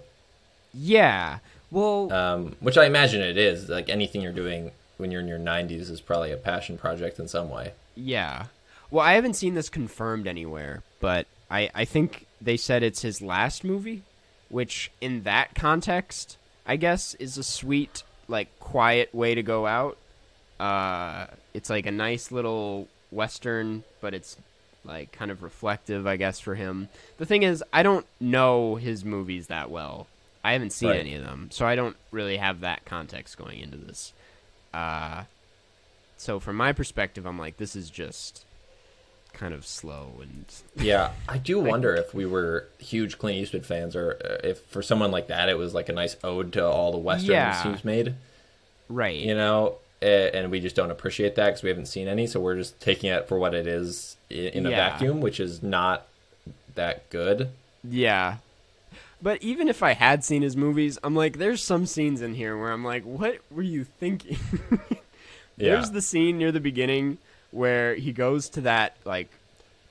[0.75, 1.39] Yeah.
[1.71, 3.69] Well, um, which I imagine it is.
[3.69, 7.29] Like anything you're doing when you're in your 90s is probably a passion project in
[7.29, 7.73] some way.
[7.95, 8.47] Yeah.
[8.91, 13.23] Well, I haven't seen this confirmed anywhere, but I, I think they said it's his
[13.23, 14.03] last movie,
[14.51, 19.97] which in that context, I guess, is a sweet, like, quiet way to go out.
[20.61, 24.37] Uh, it's like a nice little western, but it's
[24.85, 26.89] like kind of reflective, I guess, for him.
[27.19, 30.07] The thing is, I don't know his movies that well.
[30.45, 31.01] I haven't seen Right.
[31.01, 34.13] any of them, so I don't really have that context going into this.
[34.75, 35.25] Uh,
[36.17, 38.45] so from my perspective, I'm like, this is just
[39.33, 40.45] kind of slow and
[40.85, 44.83] Yeah, I do wonder if we were huge Clint Eastwood fans, or uh, if for
[44.83, 47.73] someone like that, it was like a nice ode to all the westerns Yeah.
[47.73, 48.15] he's made.
[48.89, 49.17] right.
[49.17, 52.27] You know, and we just don't appreciate that because we haven't seen any.
[52.27, 54.91] So we're just taking it for what it is in a Yeah.
[54.91, 56.07] vacuum, which is not
[56.75, 57.51] that good.
[57.85, 58.37] Yeah.
[59.21, 62.57] But even if I had seen his movies, I'm like, there's some scenes in here
[62.59, 64.39] where I'm like, what were you thinking?
[65.59, 65.75] Yeah.
[65.75, 67.19] There's the scene near the beginning
[67.51, 69.29] where he goes to that like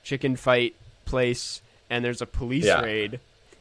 [0.02, 0.74] chicken fight
[1.04, 2.82] place and there's a police Yeah.
[2.82, 3.20] raid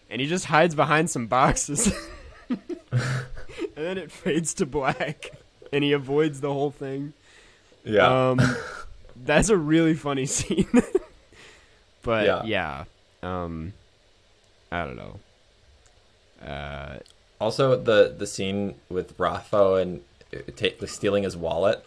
[0.09, 1.93] and he just hides behind some boxes.
[2.49, 2.59] and
[3.75, 5.31] then it fades to black
[5.71, 7.13] and he avoids the whole thing.
[7.85, 8.39] Yeah, Um,
[9.23, 10.67] that's a really funny scene.
[12.03, 12.43] but Yeah.
[12.43, 12.83] yeah,
[13.23, 13.73] um,
[14.71, 15.19] I don't know.
[16.45, 16.97] Uh,
[17.39, 20.01] Also, the the scene with Rafa and
[20.33, 21.83] uh, ta stealing his wallet,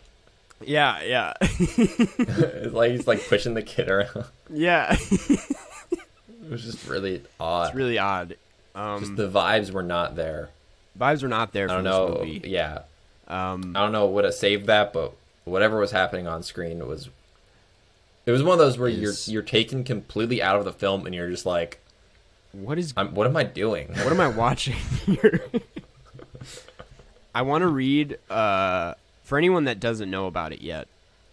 [0.65, 4.27] yeah, yeah, it's like he's like pushing the kid around.
[4.51, 4.97] yeah.
[4.99, 7.69] It was just really odd.
[7.69, 8.37] it's really odd.
[8.75, 10.51] Um, just the vibes were not there.
[10.99, 12.17] vibes were not there I don't know.
[12.19, 12.43] movie.
[12.45, 12.81] Yeah,
[13.29, 15.13] Um, I don't know what would have saved that, but
[15.45, 17.09] whatever was happening on screen was.
[18.27, 21.07] It was one of those where Is- you're you're taken completely out of the film
[21.07, 21.79] and you're just like,
[22.53, 23.89] What is I'm, what am I doing?
[23.89, 25.45] what am I watching here?
[27.35, 30.87] I want to read uh, for anyone that doesn't know about it yet.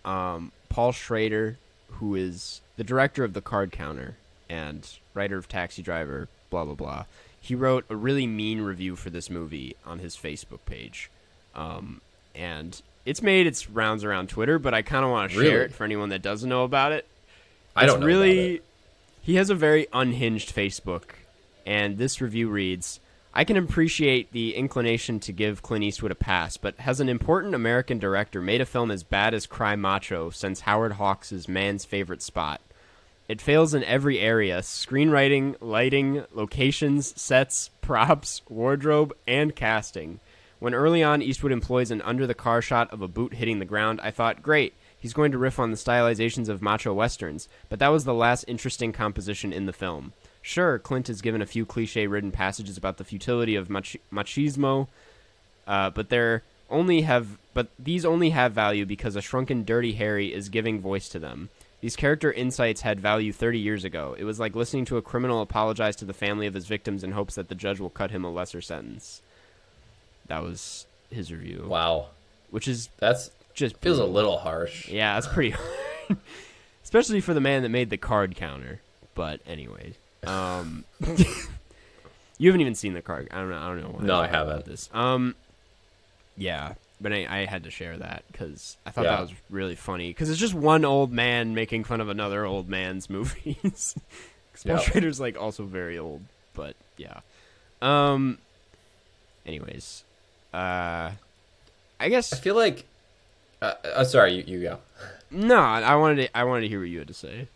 [0.04, 1.58] Um, Paul Schrader,
[1.92, 4.16] who is the director of The Card Counter
[4.50, 7.06] and writer of Taxi Driver, blah blah blah.
[7.40, 11.10] He wrote a really mean review for this movie on his Facebook page,
[11.56, 12.02] um,
[12.36, 14.60] and it's made its rounds around Twitter.
[14.60, 15.66] But I kind of want to share Really?
[15.66, 17.08] it for anyone that doesn't know about it.
[17.76, 18.64] I don't know really it.
[19.22, 21.04] he has a very unhinged Facebook,
[21.66, 23.00] and this review reads
[23.34, 27.56] I can appreciate the inclination to give Clint Eastwood a pass, but has an important
[27.56, 32.22] American director made a film as bad as Cry Macho since Howard Hawks' Man's Favorite
[32.22, 32.60] Sport?
[33.30, 40.20] It fails in every area screenwriting, lighting, locations, sets, props, wardrobe, and casting.
[40.62, 43.66] When early on Eastwood employs an under the car shot of a boot hitting the
[43.66, 47.80] ground, I thought, great, he's going to riff on the stylizations of macho westerns, but
[47.80, 50.14] that was the last interesting composition in the film.
[50.40, 54.88] Sure, Clint is given a few cliche ridden passages about the futility of mach- machismo,
[55.66, 60.32] uh, but they're only have but these only have value because a shrunken dirty harry
[60.32, 61.50] is giving voice to them.
[61.82, 64.16] These character insights had value 30 years ago.
[64.16, 67.14] It was like listening to a criminal apologize to the family of his victims in
[67.14, 69.24] hopes that the judge will cut him a lesser sentence
[70.32, 72.08] that was his review Wow,
[72.52, 74.88] which is that's just feels a little harsh.
[74.88, 76.18] yeah that's pretty hard
[76.84, 78.80] especially for the man that made the card counter
[79.14, 79.94] but anyway
[80.26, 80.86] um
[82.38, 84.28] you haven't even seen the card i don't know i don't know why No, I
[84.28, 84.66] about haven't.
[84.66, 85.36] this um
[86.38, 89.16] yeah but I, I had to share that because I thought Yeah.
[89.16, 92.70] that was really funny because it's just one old man making fun of another old
[92.70, 93.96] man's movies.
[94.64, 94.78] Paul Yeah.
[94.78, 96.22] Schrader's like also very old,
[96.54, 97.22] but yeah.
[97.82, 98.38] Um.
[99.48, 100.04] Anyways,
[100.54, 101.12] uh,
[102.00, 102.86] I guess I feel like.
[103.62, 104.80] Uh, uh, sorry, you, you go.
[105.30, 105.56] no.
[105.58, 106.38] I wanted to.
[106.38, 107.48] I wanted to hear what you had to say.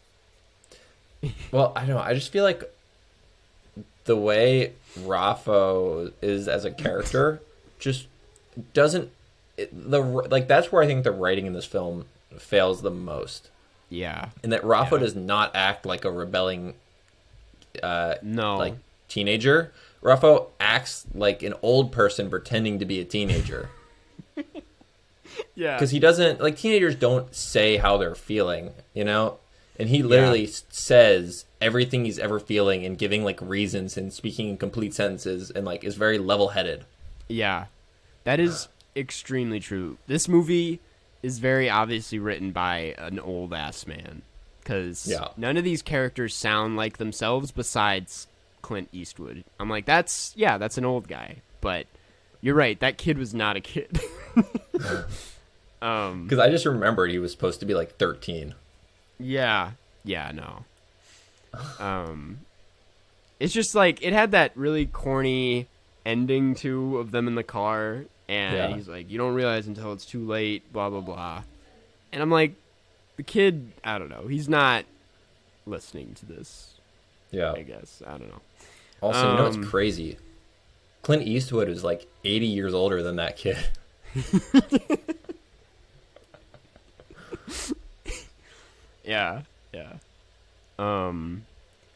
[1.51, 1.99] Well, I don't know.
[2.01, 2.63] I just feel like
[4.05, 7.41] the way Rafo is as a character
[7.79, 8.05] just
[8.73, 9.09] doesn't
[9.57, 12.05] it, the like that's where I think the writing in this film
[12.37, 13.49] fails the most.
[13.89, 14.29] Yeah.
[14.43, 14.97] And that Rafo Yeah.
[14.99, 16.75] does not act like a rebelling
[17.81, 18.57] uh No.
[18.57, 18.75] like
[19.07, 19.71] teenager.
[20.05, 23.69] Rafo acts like an old person pretending to be a teenager.
[25.55, 25.75] yeah.
[25.75, 29.37] because he doesn't like teenagers don't say how they're feeling you know
[29.79, 34.49] and he literally s says everything he's ever feeling and giving like reasons and speaking
[34.49, 36.85] in complete sentences and like is very level-headed
[37.27, 37.65] Yeah,
[38.23, 39.97] that is extremely true.
[40.07, 40.79] This movie
[41.23, 44.21] is very obviously written by an old ass man
[44.61, 45.29] because Yeah.
[45.35, 48.27] none of these characters sound like themselves besides
[48.65, 49.43] Clint Eastwood.
[49.59, 51.85] I'm like, that's yeah, that's an old guy, but
[52.41, 52.79] you're right.
[52.79, 53.99] That kid was not a kid.
[55.83, 58.55] um, because i just remembered he was supposed to be like 13
[59.19, 59.71] yeah,
[60.03, 60.65] yeah, no.
[61.79, 62.39] Um,
[63.39, 65.67] it's just like it had that really corny
[66.05, 68.75] ending too of them in the car, and Yeah.
[68.75, 71.43] he's like, "You don't realize until it's too late." Blah blah blah,
[72.11, 72.55] and I'm like,
[73.15, 74.83] the kid, I don't know, he's not
[75.65, 76.73] listening to this.
[77.31, 78.41] yeah I guess I don't know.
[79.05, 80.17] Also you know Um, what's crazy
[81.01, 83.57] clint eastwood is like 80 years older than that kid
[89.03, 89.41] Yeah,
[89.73, 89.93] yeah.
[90.79, 91.45] Um,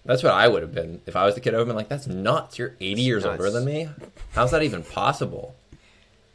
[0.06, 1.76] that's what i would have been if i was the kid i would have been
[1.76, 3.38] like that's nuts you're 80 years nuts.
[3.40, 3.90] older than me
[4.32, 5.56] how's that even possible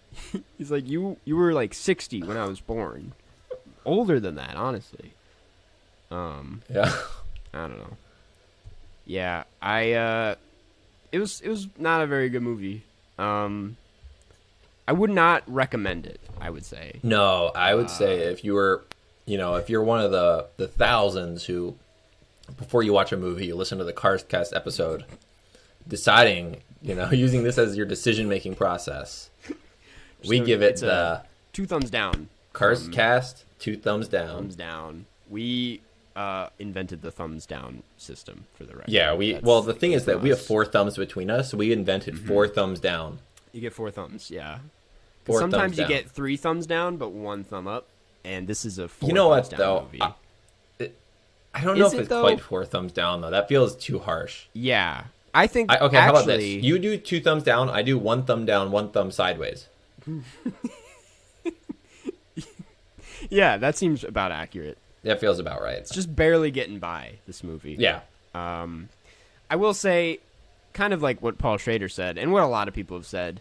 [0.59, 3.13] he's like, you you were like 60 when I was born,
[3.85, 5.13] older than that, honestly.
[6.11, 6.63] Um.
[6.73, 6.93] yeah
[7.53, 7.97] I don't know.
[9.07, 10.35] Yeah, I uh
[11.14, 12.83] it was it was not a very good movie.
[13.18, 13.77] Um
[14.87, 17.00] I would not recommend it, I would say.
[17.03, 18.85] No, I would say Uh, if you were,
[19.24, 21.77] you know, if you're one of the the thousands who,
[22.59, 25.05] before you watch a movie, you listen to the Cars Cast episode,
[25.88, 29.31] deciding, you know, using this as your decision making process.
[30.27, 31.22] We So give it the
[31.53, 32.29] Two thumbs down.
[32.55, 34.37] Cars um, Cast two thumbs down.
[34.37, 35.05] Thumbs down.
[35.29, 35.81] We
[36.16, 38.90] uh invented the thumbs down system for the record.
[38.92, 39.33] Yeah, we.
[39.33, 42.14] That's Well, the thing is that we have four thumbs between us, so we invented
[42.14, 42.27] Mm-hmm.
[42.29, 43.18] four thumbs down.
[43.53, 44.59] You get four thumbs, yeah.
[45.25, 45.88] Four Sometimes you down.
[45.90, 47.87] get three thumbs down but one thumb up.
[48.25, 49.88] And this is a four You know thumbs what down though?
[50.04, 50.15] I,
[50.79, 50.96] it-
[51.54, 52.23] I don't know Is if it, it's though?
[52.23, 53.31] quite four thumbs down though.
[53.31, 54.46] That feels too harsh.
[54.52, 55.04] yeah.
[55.37, 56.44] I think I, okay, actually, how about this?
[56.65, 57.69] You do two thumbs down.
[57.69, 59.67] I do one thumb down, one thumb sideways.
[63.31, 64.77] Yeah, that seems about accurate.
[65.05, 65.79] That feels about right.
[65.79, 67.77] It's just barely getting by this movie.
[67.79, 68.00] Yeah.
[68.35, 68.88] Um,
[69.48, 70.19] I will say,
[70.73, 73.40] kind of like what Paul Schrader said, and what a lot of people have said.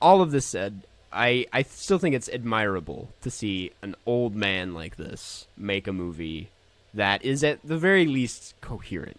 [0.00, 0.82] All of this said,
[1.12, 5.92] I I still think it's admirable to see an old man like this make a
[5.92, 6.50] movie
[6.94, 9.18] that is at the very least coherent.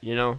[0.00, 0.32] You know,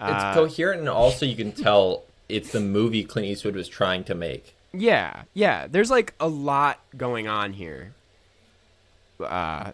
[0.00, 4.04] it's Uh, coherent, and also you can tell it's the movie Clint Eastwood was trying
[4.04, 4.54] to make.
[4.72, 5.66] Yeah, yeah.
[5.68, 7.92] There's like a lot going on here.
[9.20, 9.72] Uh,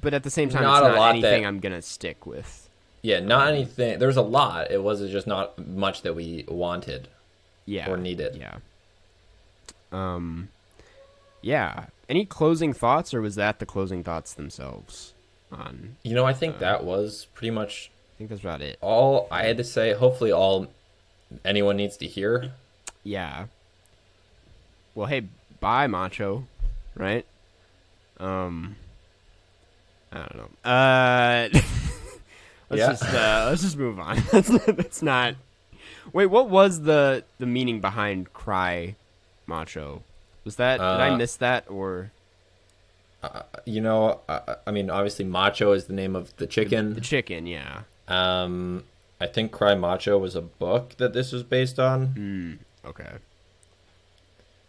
[0.00, 2.26] but at the same time, Not it's a not lot anything that- I'm gonna stick
[2.26, 2.68] with.
[3.02, 3.98] Yeah, not anything.
[3.98, 4.70] There's a lot.
[4.70, 7.08] It was just not much that we wanted.
[7.66, 8.36] Yeah, Or needed.
[8.36, 8.56] Yeah.
[9.92, 10.48] Um,
[11.42, 11.86] yeah.
[12.08, 15.12] Any closing thoughts, or was that the closing thoughts themselves?
[15.52, 16.34] On, You know, I Uh.
[16.34, 18.78] think that was pretty much I think that's about it.
[18.80, 19.92] all I had to say.
[19.92, 20.66] Hopefully, all
[21.44, 22.52] anyone needs to hear.
[23.02, 23.46] Yeah.
[24.94, 25.24] Well, hey,
[25.60, 26.46] bye, Macho.
[26.94, 27.24] Right?
[28.24, 28.76] Um.
[30.12, 30.70] I don't know.
[30.70, 31.48] Uh.
[32.70, 32.86] let's Yeah.
[32.90, 34.22] just uh, let's just move on.
[34.32, 35.34] that's, that's not.
[36.12, 38.94] Wait, what was the the meaning behind "cry,
[39.46, 40.02] Macho"?
[40.44, 42.10] Was that did I Uh, miss that or
[43.64, 46.92] You know, I, I mean, obviously, Macho is the name of the chicken.
[46.94, 47.46] the chicken?
[47.46, 47.82] Yeah.
[48.06, 48.84] Um,
[49.18, 52.06] I think Cry Macho was a book that this was based on.
[52.08, 52.52] Hmm.
[52.88, 53.12] Okay.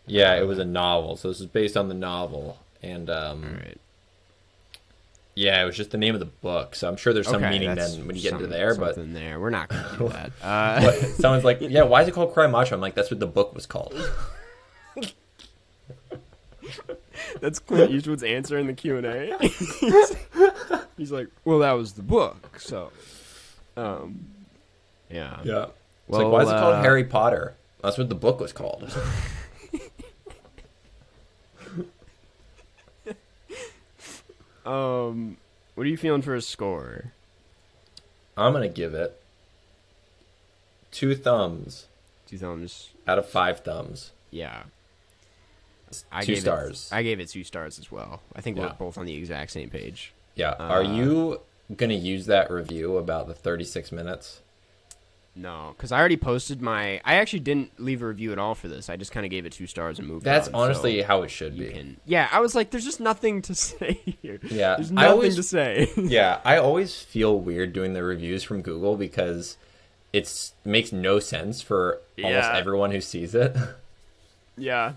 [0.08, 1.18] Yeah, it was a novel.
[1.18, 3.78] So this is based on the novel, and um, right.
[5.34, 6.76] yeah, it was just the name of the book.
[6.76, 8.76] So I'm sure there's some okay, meaning then when you get into there.
[8.76, 9.40] But there.
[9.40, 10.32] We're not gonna do that.
[10.42, 12.76] Uh, but someone's like, yeah, why is it called Cry Macho?
[12.76, 13.94] I'm like, that's what the book was called.
[17.42, 19.38] That's Clint Eastwood's answer in the Q and A.
[20.98, 22.92] He's like, "Well, that was the book, so."
[23.76, 24.26] Um,
[25.10, 25.40] yeah.
[25.44, 25.64] Yeah.
[25.64, 25.72] It's
[26.08, 27.56] Well, like, why is it called uh, Harry Potter?
[27.82, 28.96] That's what the book was called.
[34.66, 35.38] Um,
[35.76, 37.14] what are you feeling for a score?
[38.38, 39.22] I'm gonna give it
[40.92, 41.88] two thumbs
[42.28, 42.90] Two thumbs.
[43.08, 44.12] out of five thumbs.
[44.32, 44.64] Yeah.
[46.12, 46.90] I two gave stars.
[46.92, 48.22] It, I gave it two stars as well.
[48.36, 50.14] I think we're both on the exact same page.
[50.36, 50.54] yeah.
[50.60, 51.42] Are uh, you
[51.76, 54.42] gonna use that review about the 36 minutes?
[55.38, 57.02] No, because I already posted my.
[57.04, 58.90] I actually didn't leave a review at all for this.
[58.90, 60.26] I just kind of gave it two stars and moved.
[60.26, 60.34] On.
[60.34, 61.68] That's on, honestly so how it should be.
[61.72, 61.98] can.
[62.06, 64.40] Yeah, I was like, "There's just nothing to say here.
[64.44, 68.44] Yeah, there's I nothing always- to say." yeah, I always feel weird doing the reviews
[68.44, 69.58] from Google because
[70.14, 72.58] it makes no sense for almost Yeah.
[72.58, 73.58] everyone who sees it.
[74.58, 74.94] yeah,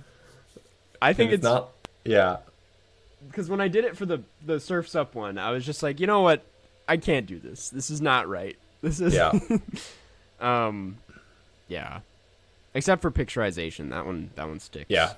[1.03, 1.71] I think And it's not.
[2.05, 2.37] Yeah,
[3.27, 5.99] because when I did it for the the Surfs Up one, I was just like,
[5.99, 6.45] you know what,
[6.87, 7.71] I can't do this.
[7.71, 8.57] This is not right.
[8.83, 9.33] This is yeah,
[10.41, 10.99] um,
[11.69, 12.01] yeah.
[12.75, 14.87] Except for picturization, that one that one sticks.
[14.89, 15.15] yeah.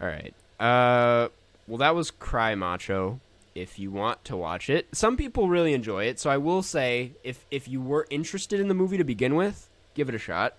[0.00, 0.34] All right.
[0.60, 1.28] Uh,
[1.66, 3.20] well, that was Cry Macho.
[3.54, 6.20] If you want to watch it, some people really enjoy it.
[6.20, 9.68] So I will say, if if you were interested in the movie to begin with,
[9.94, 10.54] give it a shot.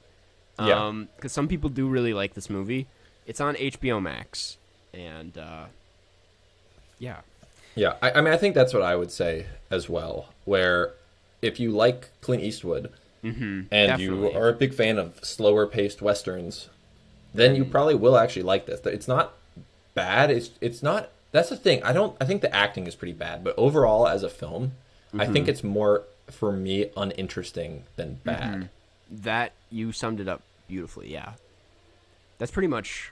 [0.59, 0.87] Yeah.
[0.87, 2.87] Um, because some people do really like this movie.
[3.27, 4.57] It's on HBO Max,
[4.93, 5.65] and uh,
[6.97, 7.17] yeah,
[7.75, 10.29] Yeah, I, I mean, I think that's what I would say as well.
[10.45, 10.93] Where
[11.43, 12.91] if you like Clint Eastwood
[13.23, 16.69] mm-hmm, and you are a big fan of slower paced westerns,
[17.33, 18.79] then you probably will actually like this.
[18.85, 19.33] It's not
[19.93, 20.31] bad.
[20.31, 21.09] It's it's not.
[21.31, 21.83] That's the thing.
[21.83, 22.15] I don't.
[22.21, 24.73] I think the acting is pretty bad, but overall, as a film,
[25.17, 28.69] I think it's more for me uninteresting than bad.
[29.09, 31.11] that you summed it up beautifully.
[31.11, 31.33] Yeah,
[32.37, 33.11] that's pretty much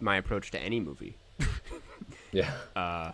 [0.00, 1.16] my approach to any movie.
[2.32, 2.50] Yeah.
[2.74, 3.12] Uh,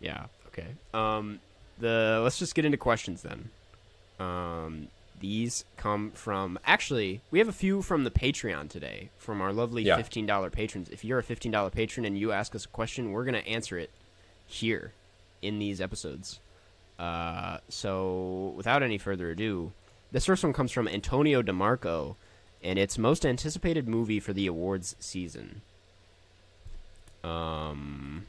[0.00, 0.26] yeah.
[0.48, 0.66] Okay.
[0.92, 1.38] Um,
[1.78, 3.50] the let's just get into questions then.
[4.18, 4.88] Um,
[5.22, 9.82] these come from actually we have a few from the Patreon today from our lovely
[9.82, 9.96] Yeah.
[9.96, 10.90] fifteen dollar patrons.
[10.90, 13.78] If you're a fifteen dollar patron and you ask us a question, we're gonna answer
[13.78, 13.90] it
[14.46, 14.92] here
[15.40, 16.40] in these episodes.
[16.98, 19.72] Uh, so without any further ado,
[20.12, 22.16] this first one comes from Antonio DeMarco,
[22.62, 25.62] and it's most anticipated movie for the awards season.
[27.24, 28.26] Um,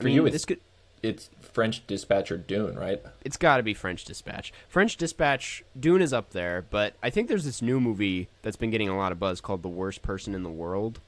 [0.00, 0.60] For you, it's this could
[1.02, 3.02] it's French Dispatch or Dune, right?
[3.24, 4.52] it's got to be French Dispatch.
[4.68, 8.70] French Dispatch, Dune is up there, but I think there's this new movie that's been
[8.70, 11.00] getting a lot of buzz called The Worst Person in the World,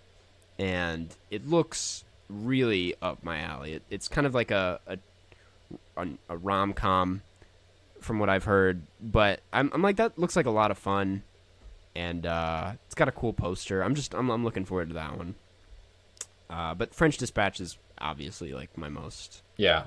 [0.58, 3.74] and it looks really up my alley.
[3.74, 4.98] It, it's kind of like a a,
[5.96, 7.22] a, a rom com,
[8.00, 11.22] from what I've heard, but I'm I'm like that looks like a lot of fun,
[11.94, 13.82] and uh, it's got a cool poster.
[13.82, 15.34] I'm just I'm I'm looking forward to that one.
[16.50, 19.42] Uh, but French Dispatch is obviously like my most.
[19.56, 19.84] Yeah.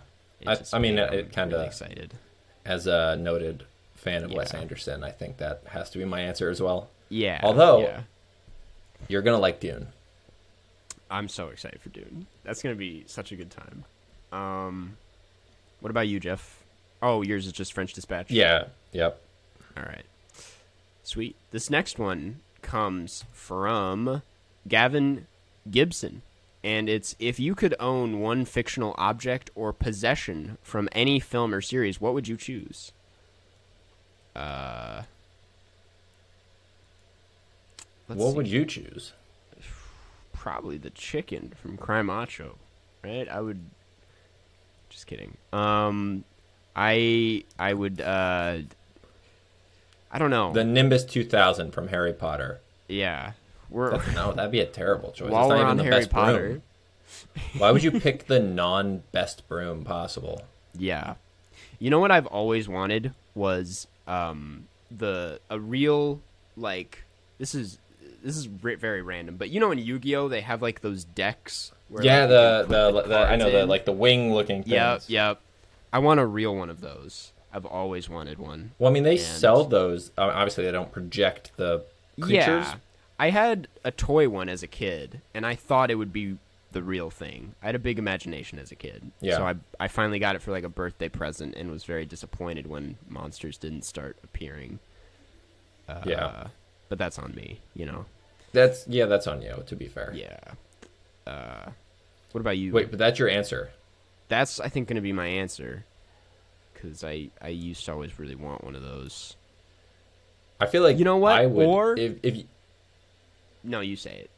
[0.47, 2.13] I, I mean, it I'm kind really of excited.
[2.65, 3.63] as a noted
[3.95, 6.89] fan of Wes Anderson, I think that has to be my answer as well.
[7.09, 7.39] Yeah.
[7.43, 8.01] Although- yeah.
[9.07, 9.87] You're gonna like Dune.
[11.11, 12.25] I'm so excited for Dune.
[12.43, 13.83] That's gonna be such a good time.
[14.31, 14.97] Um,
[15.81, 16.63] what about you, Jeff?
[17.01, 18.31] Oh, yours is just French Dispatch.
[18.31, 18.65] Yeah.
[18.93, 19.21] Yep.
[19.77, 20.05] All right.
[21.03, 21.35] Sweet.
[21.51, 24.23] This next one comes from
[24.67, 25.27] Gavin
[25.69, 26.23] Gibson,
[26.65, 31.61] and it's if you could own one fictional object or possession from any film or
[31.61, 32.91] series, what would you choose?
[34.35, 35.03] Uh,
[38.07, 38.35] what see.
[38.35, 39.13] would you choose?
[40.33, 42.55] probably the chicken from Cry Macho,
[43.03, 43.27] right?
[43.27, 43.61] I would.
[44.89, 45.37] Just kidding.
[45.53, 46.23] Um,
[46.75, 48.01] I I would.
[48.01, 48.57] Uh,
[50.11, 50.51] I don't know.
[50.51, 52.59] The Nimbus 2000 from Harry Potter.
[52.87, 53.31] yeah,
[53.69, 55.31] we're no, that'd be a terrible choice.
[55.31, 56.39] while It's not we're even on the Harry best Potter.
[56.47, 56.61] broom.
[57.57, 60.41] Why would you pick the non-best broom possible?
[60.77, 61.15] Yeah.
[61.79, 66.21] You know what I've always wanted was um the a real
[66.55, 67.03] like
[67.37, 67.79] this is
[68.23, 72.03] this is very random, but you know in Yu-Gi-Oh they have like those decks where
[72.03, 74.71] yeah, like, the the, the, I know the like the wing looking things.
[74.73, 75.41] Yep, yep.
[75.93, 77.31] I want a real one of those.
[77.53, 78.71] I've always wanted one.
[78.79, 80.11] Well, I mean, they And- sell those.
[80.17, 81.83] Obviously, they don't project the
[82.19, 82.65] creatures.
[82.65, 82.75] Yeah.
[83.17, 86.37] I had a toy one as a kid, and I thought it would be
[86.71, 87.55] the real thing.
[87.63, 89.11] I had a big imagination as a kid.
[89.21, 89.37] Yeah.
[89.37, 92.67] So I, I finally got it for like a birthday present and was very disappointed
[92.67, 94.79] when monsters didn't start appearing.
[95.87, 96.47] Uh, Yeah.
[96.89, 98.05] But that's on me, you know?
[98.51, 99.63] That's yeah, that's on you.
[99.65, 100.13] To be fair.
[100.13, 100.39] Yeah.
[101.25, 101.71] Uh,
[102.31, 102.73] what about you?
[102.73, 103.71] Wait, but that's your answer.
[104.27, 105.85] That's, I think, going to be my answer.
[106.73, 109.35] Because I, I used to always really want one of those.
[110.59, 111.33] I feel like You know what?
[111.33, 112.43] I would Or- if if
[113.65, 114.29] No, you say it.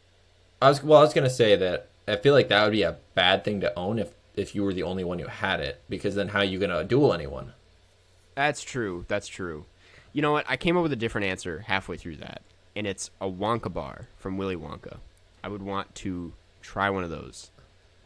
[0.61, 2.97] I was well, I was gonna say that I feel like that would be a
[3.15, 6.15] bad thing to own if if you were the only one who had it because
[6.15, 7.53] then how are you gonna duel anyone?
[8.35, 9.05] That's true.
[9.07, 9.65] That's true.
[10.13, 10.45] You know what?
[10.47, 12.41] I came up with a different answer halfway through that,
[12.75, 14.97] and it's a Wonka bar from Willy Wonka.
[15.43, 17.51] I would want to try one of those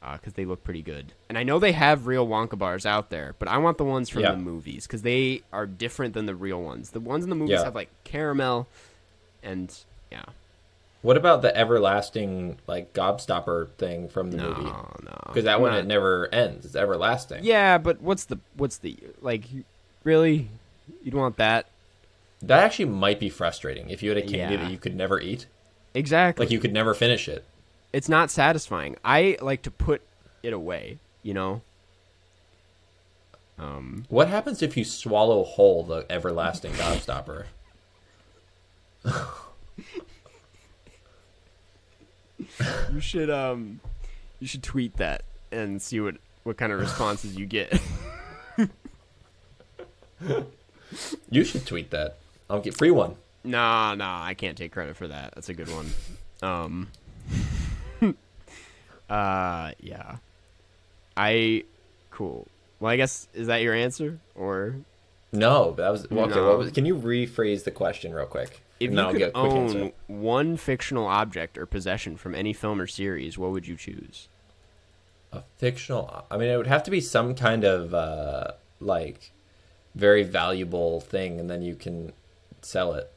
[0.03, 1.13] uh, because they look pretty good.
[1.29, 4.09] And I know they have real Wonka bars out there, but I want the ones
[4.09, 4.31] from Yeah.
[4.31, 6.91] the movies because they are different than the real ones.
[6.91, 7.65] The ones in the movies Yeah.
[7.65, 8.67] have like caramel,
[9.43, 9.73] and
[10.11, 10.23] yeah,
[11.01, 14.63] What about the everlasting like gobstopper thing from the no, movie?
[14.63, 16.65] no, Because that one not- it never ends.
[16.65, 17.43] It's everlasting.
[17.43, 19.45] Yeah, but what's the what's the like?
[20.03, 20.49] Really,
[21.03, 21.67] you'd want that?
[22.43, 24.63] That actually might be frustrating if you had a candy Yeah.
[24.63, 25.45] that you could never eat.
[25.93, 26.45] Exactly.
[26.45, 27.43] Like you could never finish it.
[27.93, 28.95] it's not satisfying.
[29.03, 30.01] I like to put
[30.43, 31.61] it away, you know.
[33.59, 37.45] Um, What happens if you swallow whole the everlasting gobstopper?
[42.93, 43.79] you should um,
[44.39, 47.79] you should tweet that and see what what kind of responses you get.
[51.29, 52.17] You should tweet that.
[52.49, 53.15] I'll get free one.
[53.43, 55.33] nah, nah, I can't take credit for that.
[55.33, 55.89] That's a good one.
[56.43, 56.89] Um,
[59.09, 60.17] uh, yeah,
[61.15, 61.63] I
[62.11, 62.47] cool.
[62.79, 64.75] Well, I guess is that your answer or
[65.31, 66.35] No, that was well, okay.
[66.35, 66.49] No.
[66.49, 68.61] What was, can you rephrase the question real quick?
[68.81, 72.81] If you could get a quick own one fictional object or possession from any film
[72.81, 74.27] or series, what would you choose?
[75.31, 76.25] A fictional.
[76.29, 79.31] I mean, it would have to be some kind of uh, like
[79.95, 82.11] very valuable thing, and then you can
[82.61, 83.11] sell it,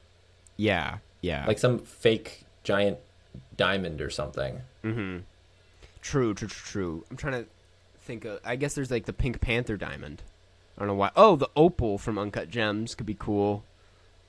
[0.57, 1.45] Yeah, yeah.
[1.47, 2.99] like some fake giant
[3.57, 4.61] diamond or something.
[4.85, 5.19] Mm-hmm.
[6.03, 7.05] True, true, true, true.
[7.11, 7.49] I'm trying to
[7.99, 8.25] think.
[8.25, 10.23] Of, I guess there's like the Pink Panther diamond.
[10.77, 11.11] I don't know why.
[11.17, 13.65] Oh, the opal from Uncut Gems could be cool.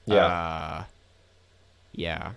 [0.06, 0.84] Yeah, Uh,
[1.96, 2.32] yeah.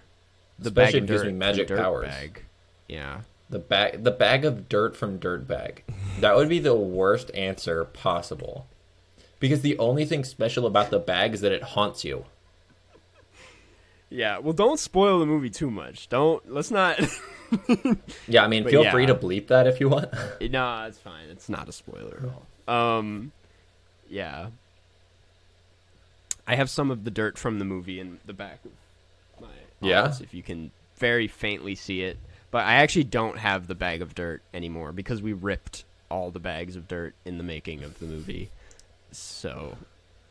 [0.59, 2.09] The Especially bag of it gives dirt me from magic Dirt powers.
[2.09, 2.43] Bag.
[2.89, 3.21] Yeah.
[3.51, 5.79] the bag, the bag of dirt from Dirtbag.
[6.21, 8.67] That would be the worst answer possible,
[9.41, 12.25] because the only thing special about the bag is that it haunts you.
[14.11, 14.39] Yeah.
[14.39, 16.09] Well, don't spoil the movie too much.
[16.09, 16.51] Don't.
[16.53, 16.99] Let's not.
[18.27, 18.91] Yeah, I mean, But feel yeah.
[18.93, 20.13] free to bleep that if you want.
[20.51, 21.31] no, it's fine.
[21.31, 22.29] It's not a spoiler at
[22.69, 22.99] all.
[22.99, 23.33] Um,
[24.11, 24.49] yeah.
[26.47, 28.77] I have some of the dirt from the movie in the back of my
[29.81, 30.13] Yeah?
[30.21, 32.19] if you can very faintly see it.
[32.51, 36.41] But I actually don't have the bag of dirt anymore because we ripped all the
[36.41, 38.51] bags of dirt in the making of the movie.
[39.11, 39.77] So,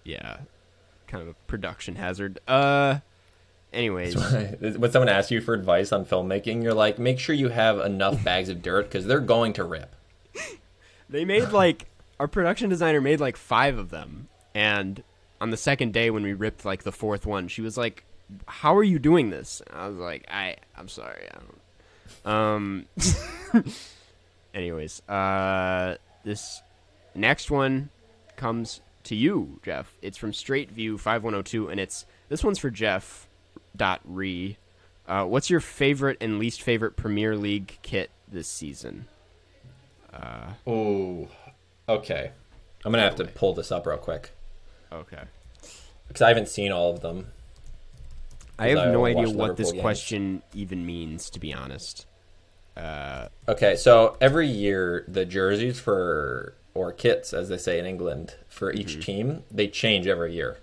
[0.03, 0.37] yeah,
[1.07, 2.39] kind of a production hazard.
[2.47, 2.99] Uh,
[3.71, 4.15] anyways,
[4.59, 8.23] when someone asks you for advice on filmmaking, you're like, make sure you have enough
[8.23, 9.95] bags of dirt because they're going to rip.
[11.09, 11.85] They made like
[12.19, 15.01] our production designer made like five of them, and
[15.39, 18.03] on the second day when we ripped like the fourth one, she was like,
[18.47, 21.59] "How are you doing this?" And I was like, "I I'm sorry, I don't."
[22.25, 22.85] Um.
[24.53, 26.61] anyways, uh, this
[27.15, 27.89] next one
[28.35, 29.93] comes to you, Jeff.
[30.01, 33.27] It's from Straight View five one zero two, and it's this one's for Jeff.
[33.75, 34.57] Dot re.
[35.07, 39.05] Uh, what's your favorite and least favorite Premier League kit this season?
[40.11, 41.27] Uh, Oh,
[41.87, 42.31] okay.
[42.83, 44.31] I'm gonna have to pull this up real quick
[44.91, 45.21] Okay.
[46.07, 47.27] because I haven't seen all of them.
[48.59, 49.81] I have I no idea what this games.
[49.81, 52.05] question even means, to be honest.
[52.75, 58.35] Uh, Okay, so every year the jerseys for or kits, as they say in England,
[58.49, 58.99] for each Mm-hmm.
[59.01, 60.57] team they change every year.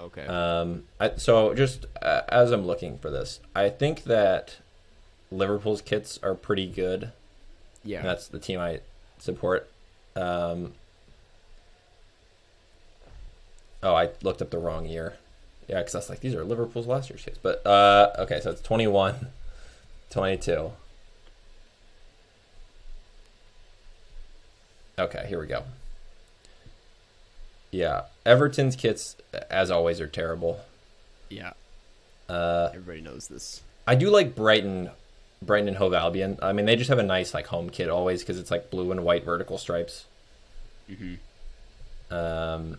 [0.00, 0.26] okay.
[0.26, 4.58] Um, I, so just uh, as I'm looking for this, I think that
[5.30, 7.12] Liverpool's kits are pretty good.
[7.84, 8.02] yeah.
[8.02, 8.80] That's the team I
[9.18, 9.68] support.
[10.14, 10.72] Um,
[13.82, 15.14] oh, I looked up the wrong year.
[15.68, 17.38] Yeah, because I was like, these are Liverpool's last year's kits.
[17.42, 19.28] But uh, okay, so it's 21,
[20.10, 20.70] 22.
[24.98, 25.64] Okay, here we go.
[27.70, 29.16] Yeah, Everton's kits,
[29.50, 30.60] as always, are terrible.
[31.28, 31.52] yeah.
[32.28, 33.60] Uh, Everybody knows this.
[33.86, 34.90] I do like Brighton,
[35.42, 36.38] Brighton and Hove Albion.
[36.42, 38.90] I mean, they just have a nice like home kit always because it's like blue
[38.90, 40.06] and white vertical stripes.
[40.90, 41.18] Mhm.
[42.10, 42.78] Um,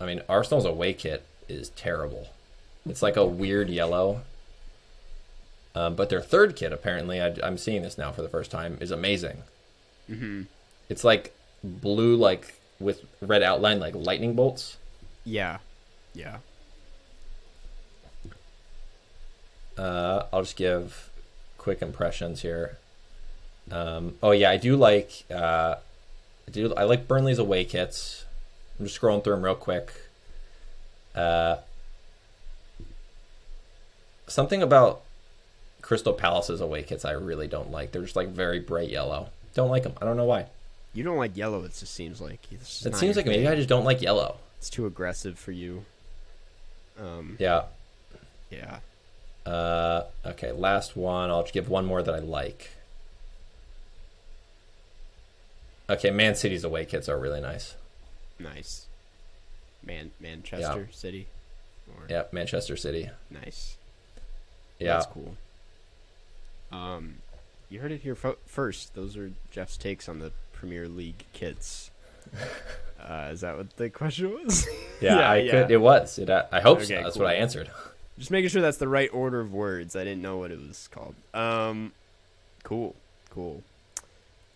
[0.00, 2.28] I mean, Arsenal's away kit is terrible.
[2.88, 4.22] It's like a weird yellow.
[5.74, 8.78] Um, but their third kit, apparently, I, I'm seeing this now for the first time,
[8.80, 9.42] is amazing.
[10.08, 10.42] Mm-hmm.
[10.88, 11.34] It's like
[11.64, 14.76] blue, like with red outline, like lightning bolts.
[15.24, 15.58] Yeah.
[16.14, 16.38] Yeah.
[19.76, 21.10] Uh, I'll just give
[21.58, 22.78] quick impressions here.
[23.70, 25.76] Um, oh yeah, I do like uh,
[26.46, 28.24] I do I like Burnley's away kits.
[28.78, 29.92] I'm just scrolling through them real quick.
[31.14, 31.56] Uh,
[34.26, 35.02] something about
[35.82, 37.92] Crystal Palace's away kits I really don't like.
[37.92, 39.28] They're just like very bright yellow.
[39.54, 39.92] Don't like them.
[40.00, 40.46] I don't know why.
[40.92, 41.62] You don't like yellow.
[41.64, 43.46] It just seems like It seems like maybe.
[43.48, 44.36] I just don't like yellow.
[44.58, 45.84] it's too aggressive for you.
[47.00, 47.36] Um.
[47.38, 47.64] Yeah.
[48.50, 48.78] Yeah.
[49.44, 51.30] Uh, okay, last one.
[51.30, 52.70] I'll just give one more that I like.
[55.90, 57.74] Okay, Man City's away kits are really nice.
[58.38, 58.86] Nice.
[59.86, 61.26] Man, Manchester City.
[61.88, 63.10] Or, Yeah, Manchester City.
[63.30, 63.76] Nice.
[64.78, 64.94] Yeah.
[64.94, 65.36] That's cool.
[66.72, 67.16] Um,
[67.68, 68.94] you heard it here fo- first.
[68.94, 71.90] Those are Jeff's takes on the Premier League kits.
[73.06, 74.66] Uh, is that what the question was?
[75.02, 75.50] Yeah, Yeah, I yeah.
[75.50, 75.70] could.
[75.72, 76.18] It was.
[76.18, 76.94] It, I hope so.
[76.94, 77.24] That's cool.
[77.26, 77.70] what I answered.
[78.18, 79.94] Just making sure that's the right order of words.
[79.94, 81.14] I didn't know what it was called.
[81.34, 81.92] Um,
[82.62, 82.94] cool,
[83.28, 83.62] cool.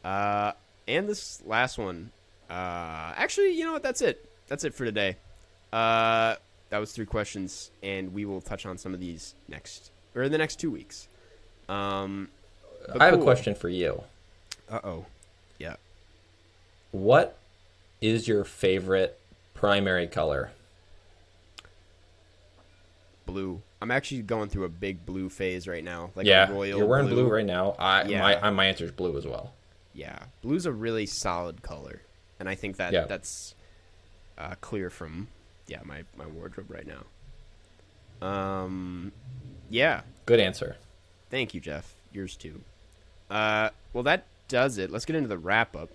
[0.03, 0.53] Uh,
[0.87, 2.11] and this last one.
[2.49, 3.83] Uh, actually, you know what?
[3.83, 4.27] That's it.
[4.49, 5.17] That's it for today.
[5.73, 6.37] Uh,
[6.71, 10.33] that was three questions, and we will touch on some of these next or in
[10.33, 11.09] the next two weeks.
[11.69, 12.29] Um,
[12.99, 14.03] I have a question for you.
[14.71, 15.07] Uh oh.
[15.59, 15.77] Yeah.
[16.93, 17.37] What
[18.01, 19.19] is your favorite
[19.55, 20.51] primary color?
[23.27, 23.61] Blue.
[23.81, 26.11] I'm actually going through a big blue phase right now.
[26.15, 27.29] Like yeah, royal you're wearing blue.
[27.29, 27.77] right now.
[27.79, 28.21] I Yeah.
[28.23, 29.53] my I- my answer is blue as well.
[29.93, 32.01] Yeah, blue's a really solid color,
[32.41, 33.05] and I think that Yeah.
[33.05, 33.55] that's
[34.39, 35.29] uh, clear from
[35.67, 38.27] yeah my my wardrobe right now.
[38.27, 39.13] Um,
[39.71, 40.77] yeah, Good answer.
[41.31, 41.95] thank you, Jeff.
[42.13, 42.63] Yours too.
[43.31, 44.91] Uh, well, that does it.
[44.91, 45.91] Let's get into the wrap up.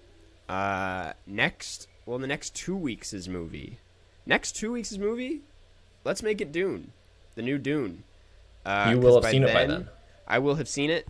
[0.48, 3.80] Uh, next, well, the next two weeks is movie.
[4.26, 5.42] Next two weeks is movie.
[6.06, 6.92] Let's make it Dune,
[7.36, 8.04] the new Dune.
[8.66, 9.90] Uh, you will have seen it by then.
[10.28, 11.08] I will have seen it.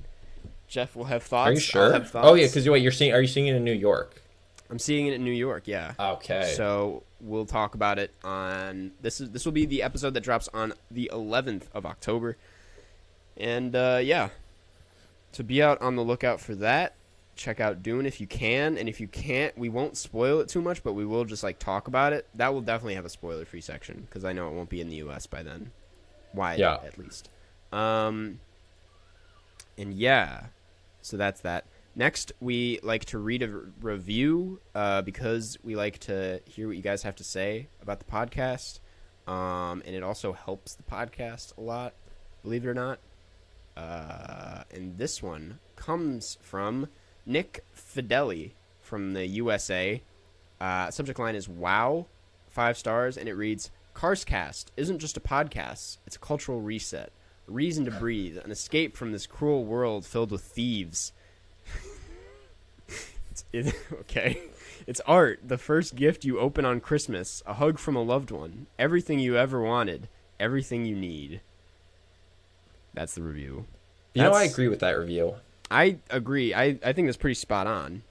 [0.68, 1.50] Jeff will have thoughts.
[1.50, 1.92] Are you sure?
[1.94, 2.54] have Oh yeah, thoughts.
[2.54, 3.14] because wait, you're seeing.
[3.14, 4.22] Are you seeing it in New York?
[4.72, 5.68] I'm seeing it in New York.
[5.68, 5.94] Yeah.
[6.00, 6.54] Okay.
[6.56, 10.50] So we'll talk about it on this is this will be the episode that drops
[10.54, 12.38] on the 11th of October,
[13.38, 14.30] and uh, yeah,
[15.32, 16.96] so be out on the lookout for that.
[17.36, 20.62] Check out Dune if you can, and if you can't, we won't spoil it too
[20.62, 22.28] much, but we will just like talk about it.
[22.36, 24.90] That will definitely have a spoiler free section because I know it won't be in
[24.90, 25.26] the U.S.
[25.26, 25.72] by then.
[26.34, 26.56] Why?
[26.56, 26.78] Yeah.
[26.86, 27.30] At least.
[27.72, 28.40] Um.
[29.76, 30.46] And yeah,
[31.02, 31.66] so that's that.
[31.96, 36.76] Next, we like to read a re- review uh, because we like to hear what
[36.76, 38.80] you guys have to say about the podcast,
[39.28, 41.94] um, and it also helps the podcast a lot.
[42.42, 43.00] Believe it or not.
[43.78, 46.88] Uh, and this one comes from
[47.28, 50.02] Nick Fideli from the USA.
[50.60, 52.08] Uh, subject line is "Wow,"
[52.50, 57.12] five stars, and it reads: "Carscast isn't just a podcast; it's a cultural reset,
[57.48, 61.14] a reason to breathe, an escape from this cruel world filled with thieves."
[63.52, 64.42] It's, it, okay,
[64.86, 68.68] it's art, the first gift you open on Christmas, a hug from a loved one,
[68.78, 70.08] everything you ever wanted,
[70.40, 71.42] everything you need.
[72.94, 73.66] That's the review.
[74.14, 75.36] you know, I agree with that review.
[75.72, 76.54] I agree.
[76.54, 78.04] I, I think that's pretty spot on.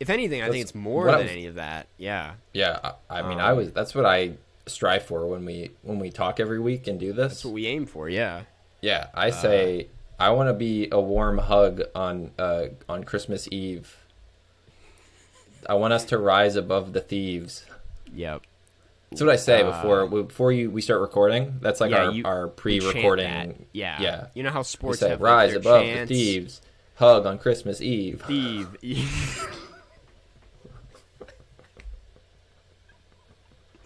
[0.00, 1.86] If anything, I think it's more than was- any of that.
[1.96, 2.32] Yeah.
[2.52, 3.70] Yeah, I, I mean, I Um, was.
[3.72, 4.32] That's what I
[4.66, 7.32] strive for when we when we talk every week and do this.
[7.34, 8.08] That's what we aim for.
[8.08, 8.42] Yeah.
[8.80, 9.86] Yeah, I say
[10.18, 13.96] I want to be a warm hug on uh, on Christmas Eve.
[15.68, 17.64] I want us to rise above the thieves.
[18.14, 18.42] Yep.
[19.10, 21.58] That's what I say Uh, before before you we start recording.
[21.60, 23.66] That's like Yeah, our, you- our pre-recording.
[23.72, 24.00] Yeah.
[24.00, 24.26] yeah.
[24.34, 26.08] You know how sports say have rise like, above chants?
[26.08, 26.60] the thieves.
[26.96, 28.22] hug on Christmas Eve.
[28.28, 28.76] Eve.
[28.82, 29.48] Eve.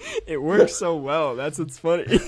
[0.26, 1.36] it works so well.
[1.36, 2.04] That's what's funny.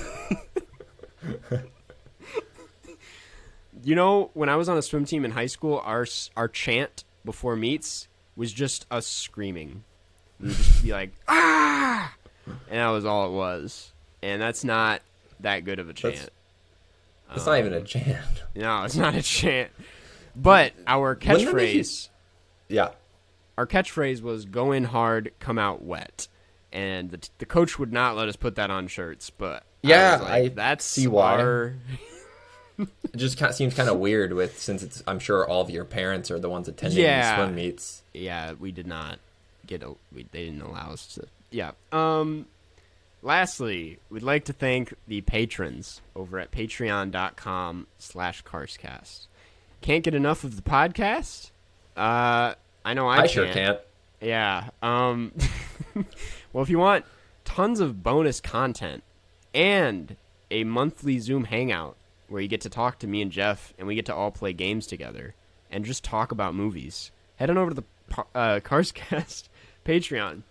[3.82, 7.05] you know, when I was on a swim team in high school, our our chant
[7.24, 8.09] before meets
[8.41, 9.84] was just us screaming.
[10.41, 12.12] We would just be like, ah,
[12.47, 13.93] and that was all it was.
[14.22, 15.03] And that's not
[15.41, 16.14] that good of a chant.
[16.14, 16.30] That's-
[17.36, 18.43] It's not even a chant.
[18.57, 19.70] No, it's not a chant.
[20.34, 22.09] But our catchphrase,
[22.68, 22.91] Yeah.
[23.59, 26.26] our catchphrase was "Go in hard, come out wet,"
[26.72, 29.28] and the, the coach would not let us put that on shirts.
[29.30, 31.38] But Yeah, was like, I that's see why.
[31.41, 31.74] our-
[33.12, 35.70] It just kind of seems kind of weird with since it's I'm sure all of
[35.70, 37.37] your parents are the ones attending Yeah.
[37.37, 38.03] these swim meets.
[38.14, 39.18] yeah, we did not
[39.66, 39.95] get a.
[40.12, 41.26] We, they didn't allow us to.
[41.51, 41.72] Yeah.
[41.93, 42.47] Um.
[43.22, 49.26] Lastly, we'd like to thank the patrons over at patreon.com slash carscast.
[49.83, 51.51] Can't get enough of the podcast?
[51.97, 52.55] Uh,
[52.85, 53.78] I know I, I, sure can't.
[54.22, 54.70] Yeah.
[54.83, 55.33] Um
[56.53, 57.05] Well, if you want
[57.45, 59.03] tons of bonus content
[59.55, 60.16] and
[60.51, 61.97] a monthly Zoom hangout
[62.31, 64.53] where you get to talk to me and Jeff and we get to all play
[64.53, 65.35] games together
[65.70, 67.85] and just talk about movies, head on over to the
[68.35, 69.49] uh, Carscast
[69.85, 70.43] Patreon.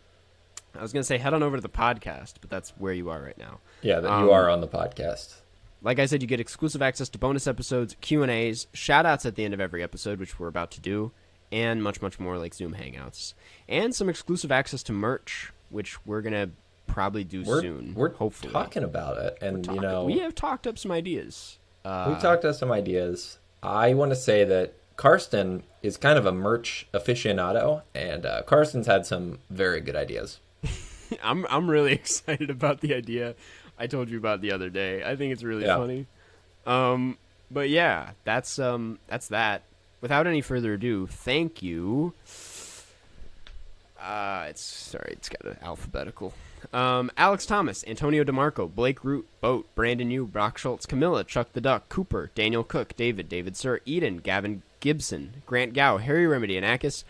[0.78, 3.10] I was going to say head on over to the podcast, but that's where you
[3.10, 3.60] are right now.
[3.82, 5.36] Yeah, that Um, you are on the podcast.
[5.82, 9.26] Like I said, you get exclusive access to bonus episodes, Q and A's, shout outs
[9.26, 11.12] at the end of every episode, which we're about to do,
[11.52, 13.34] and much, much more like Zoom Hangouts.
[13.68, 16.50] And some exclusive access to merch, which we're gonna
[16.86, 17.94] probably do We're soon.
[17.96, 18.52] we're hopefully.
[18.52, 21.59] talking about it, and you know we have talked up some ideas.
[21.86, 23.38] Uh, we talked about some ideas.
[23.64, 28.88] I want to say that Karsten is kind of a merch aficionado, and uh, Karsten's
[28.88, 30.40] had some very good ideas.
[31.24, 33.36] I'm I'm really excited about the idea
[33.78, 35.04] I told you about the other day.
[35.04, 35.78] I think it's really Yeah.
[35.78, 36.06] funny.
[36.66, 37.18] Um,
[37.50, 39.64] but yeah, that's um that's that.
[40.02, 42.14] Without any further ado, thank you.
[44.00, 46.34] Uh, it's sorry, it's got an alphabetical.
[46.72, 51.62] Um, Alex Thomas, Antonio DeMarco, Blake Root, Boat, Brandon Yu, Brock Schultz, Camilla, Chuck the
[51.62, 57.04] Duck, Cooper, Daniel Cook, David, David Sir, Eden, Gavin Gibson, Grant Gow, Harry Remedy, Anakis,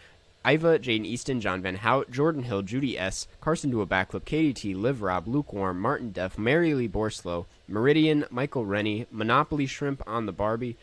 [0.46, 4.54] Iva, Jaden Easton, John Van Hout, Jordan Hill, Judy S, Carson do a backflip, Katie
[4.54, 10.26] T, Liv Rob, Lukewarm, Martin Def, Mary Lee Borslow, Meridian, Michael Rennie, Monopoly Shrimp on
[10.26, 10.78] the Barbie,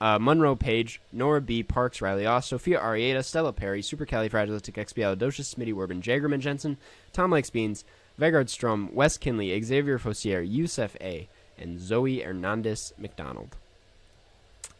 [0.00, 6.00] uh, Monroe Page, Nora B, Parks, Riley Oss, Sophia Arieta, Stella Perry, Supercalifragilisticexpialidocious, Smitty Werbin,
[6.00, 6.78] Jagerman Jensen,
[7.12, 7.84] Tom Likes Beans,
[8.18, 13.56] Vegard Strom, Wes Kinley, Xavier Fossier, Yusef A, and Zoe Hernandez McDonald.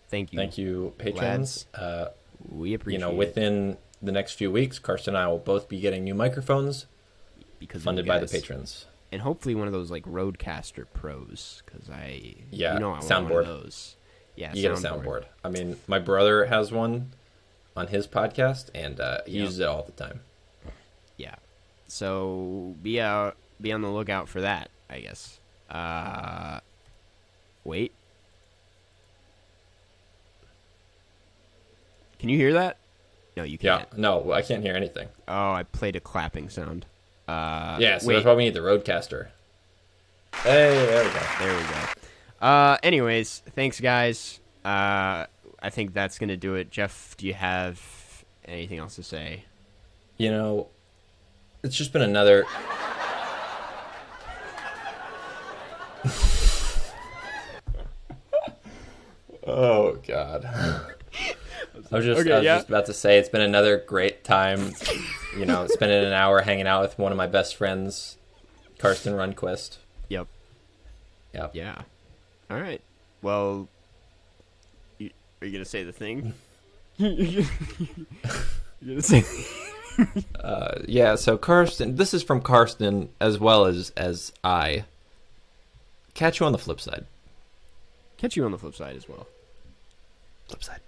[0.09, 0.39] Thank you.
[0.39, 1.66] Thank you, patrons.
[1.74, 2.07] Uh,
[2.49, 5.68] We appreciate you know, it within the next few weeks, Karsten and I will both
[5.68, 6.87] be getting new microphones
[7.59, 8.87] because funded by the patrons.
[9.11, 13.11] and hopefully one of those like RODECaster Pros because I Yeah, you know I want
[13.11, 13.41] one soundboard.
[13.41, 13.97] of those.
[14.37, 15.24] Yeah, You get a soundboard.
[15.45, 17.12] I mean, my brother has one
[17.76, 20.20] on his podcast, and uh, he uses it all the time.
[21.16, 21.37] Yeah,
[21.87, 24.70] so be out, be on the lookout for that.
[24.91, 25.39] I guess.
[25.70, 26.61] Uh,
[27.64, 27.93] wait.
[32.18, 32.78] Can you hear that?
[33.37, 33.99] No, you can't.
[33.99, 35.09] no, I can't hear anything.
[35.26, 36.87] Oh, I played a clapping sound.
[37.26, 38.14] Uh, yeah, so wait.
[38.14, 39.28] that's why we need the RODECaster.
[40.43, 41.20] Hey, there we go.
[41.41, 42.47] There we go.
[42.47, 44.41] Uh, anyways, thanks guys.
[44.64, 45.26] Uh,
[45.61, 46.70] I think that's gonna do it.
[46.70, 47.80] Jeff, do you have
[48.45, 49.45] anything else to say?
[50.16, 50.68] You know,
[51.65, 52.45] it's just been another.
[59.47, 60.45] oh God.
[60.45, 62.57] I was just, Okay, I was yeah.
[62.57, 64.73] just about to say it's been another great time.
[65.39, 68.19] You know, spending an hour hanging out with one of my best friends,
[68.79, 69.79] Karsten Runquist.
[70.09, 70.27] Yep.
[71.33, 71.51] Yep.
[71.55, 71.83] Yeah.
[72.51, 72.83] All right.
[73.23, 73.69] Well,
[74.99, 75.11] you,
[75.41, 76.35] are you gonna say the thing?
[76.99, 77.47] you
[78.87, 79.25] gonna say?
[80.40, 81.14] Uh, yeah.
[81.14, 84.84] So Karsten, this is from Karsten as well as as I.
[86.12, 87.07] Catch you on the flip side.
[88.18, 89.26] Catch you on the flip side as well.
[90.49, 90.80] Flip side.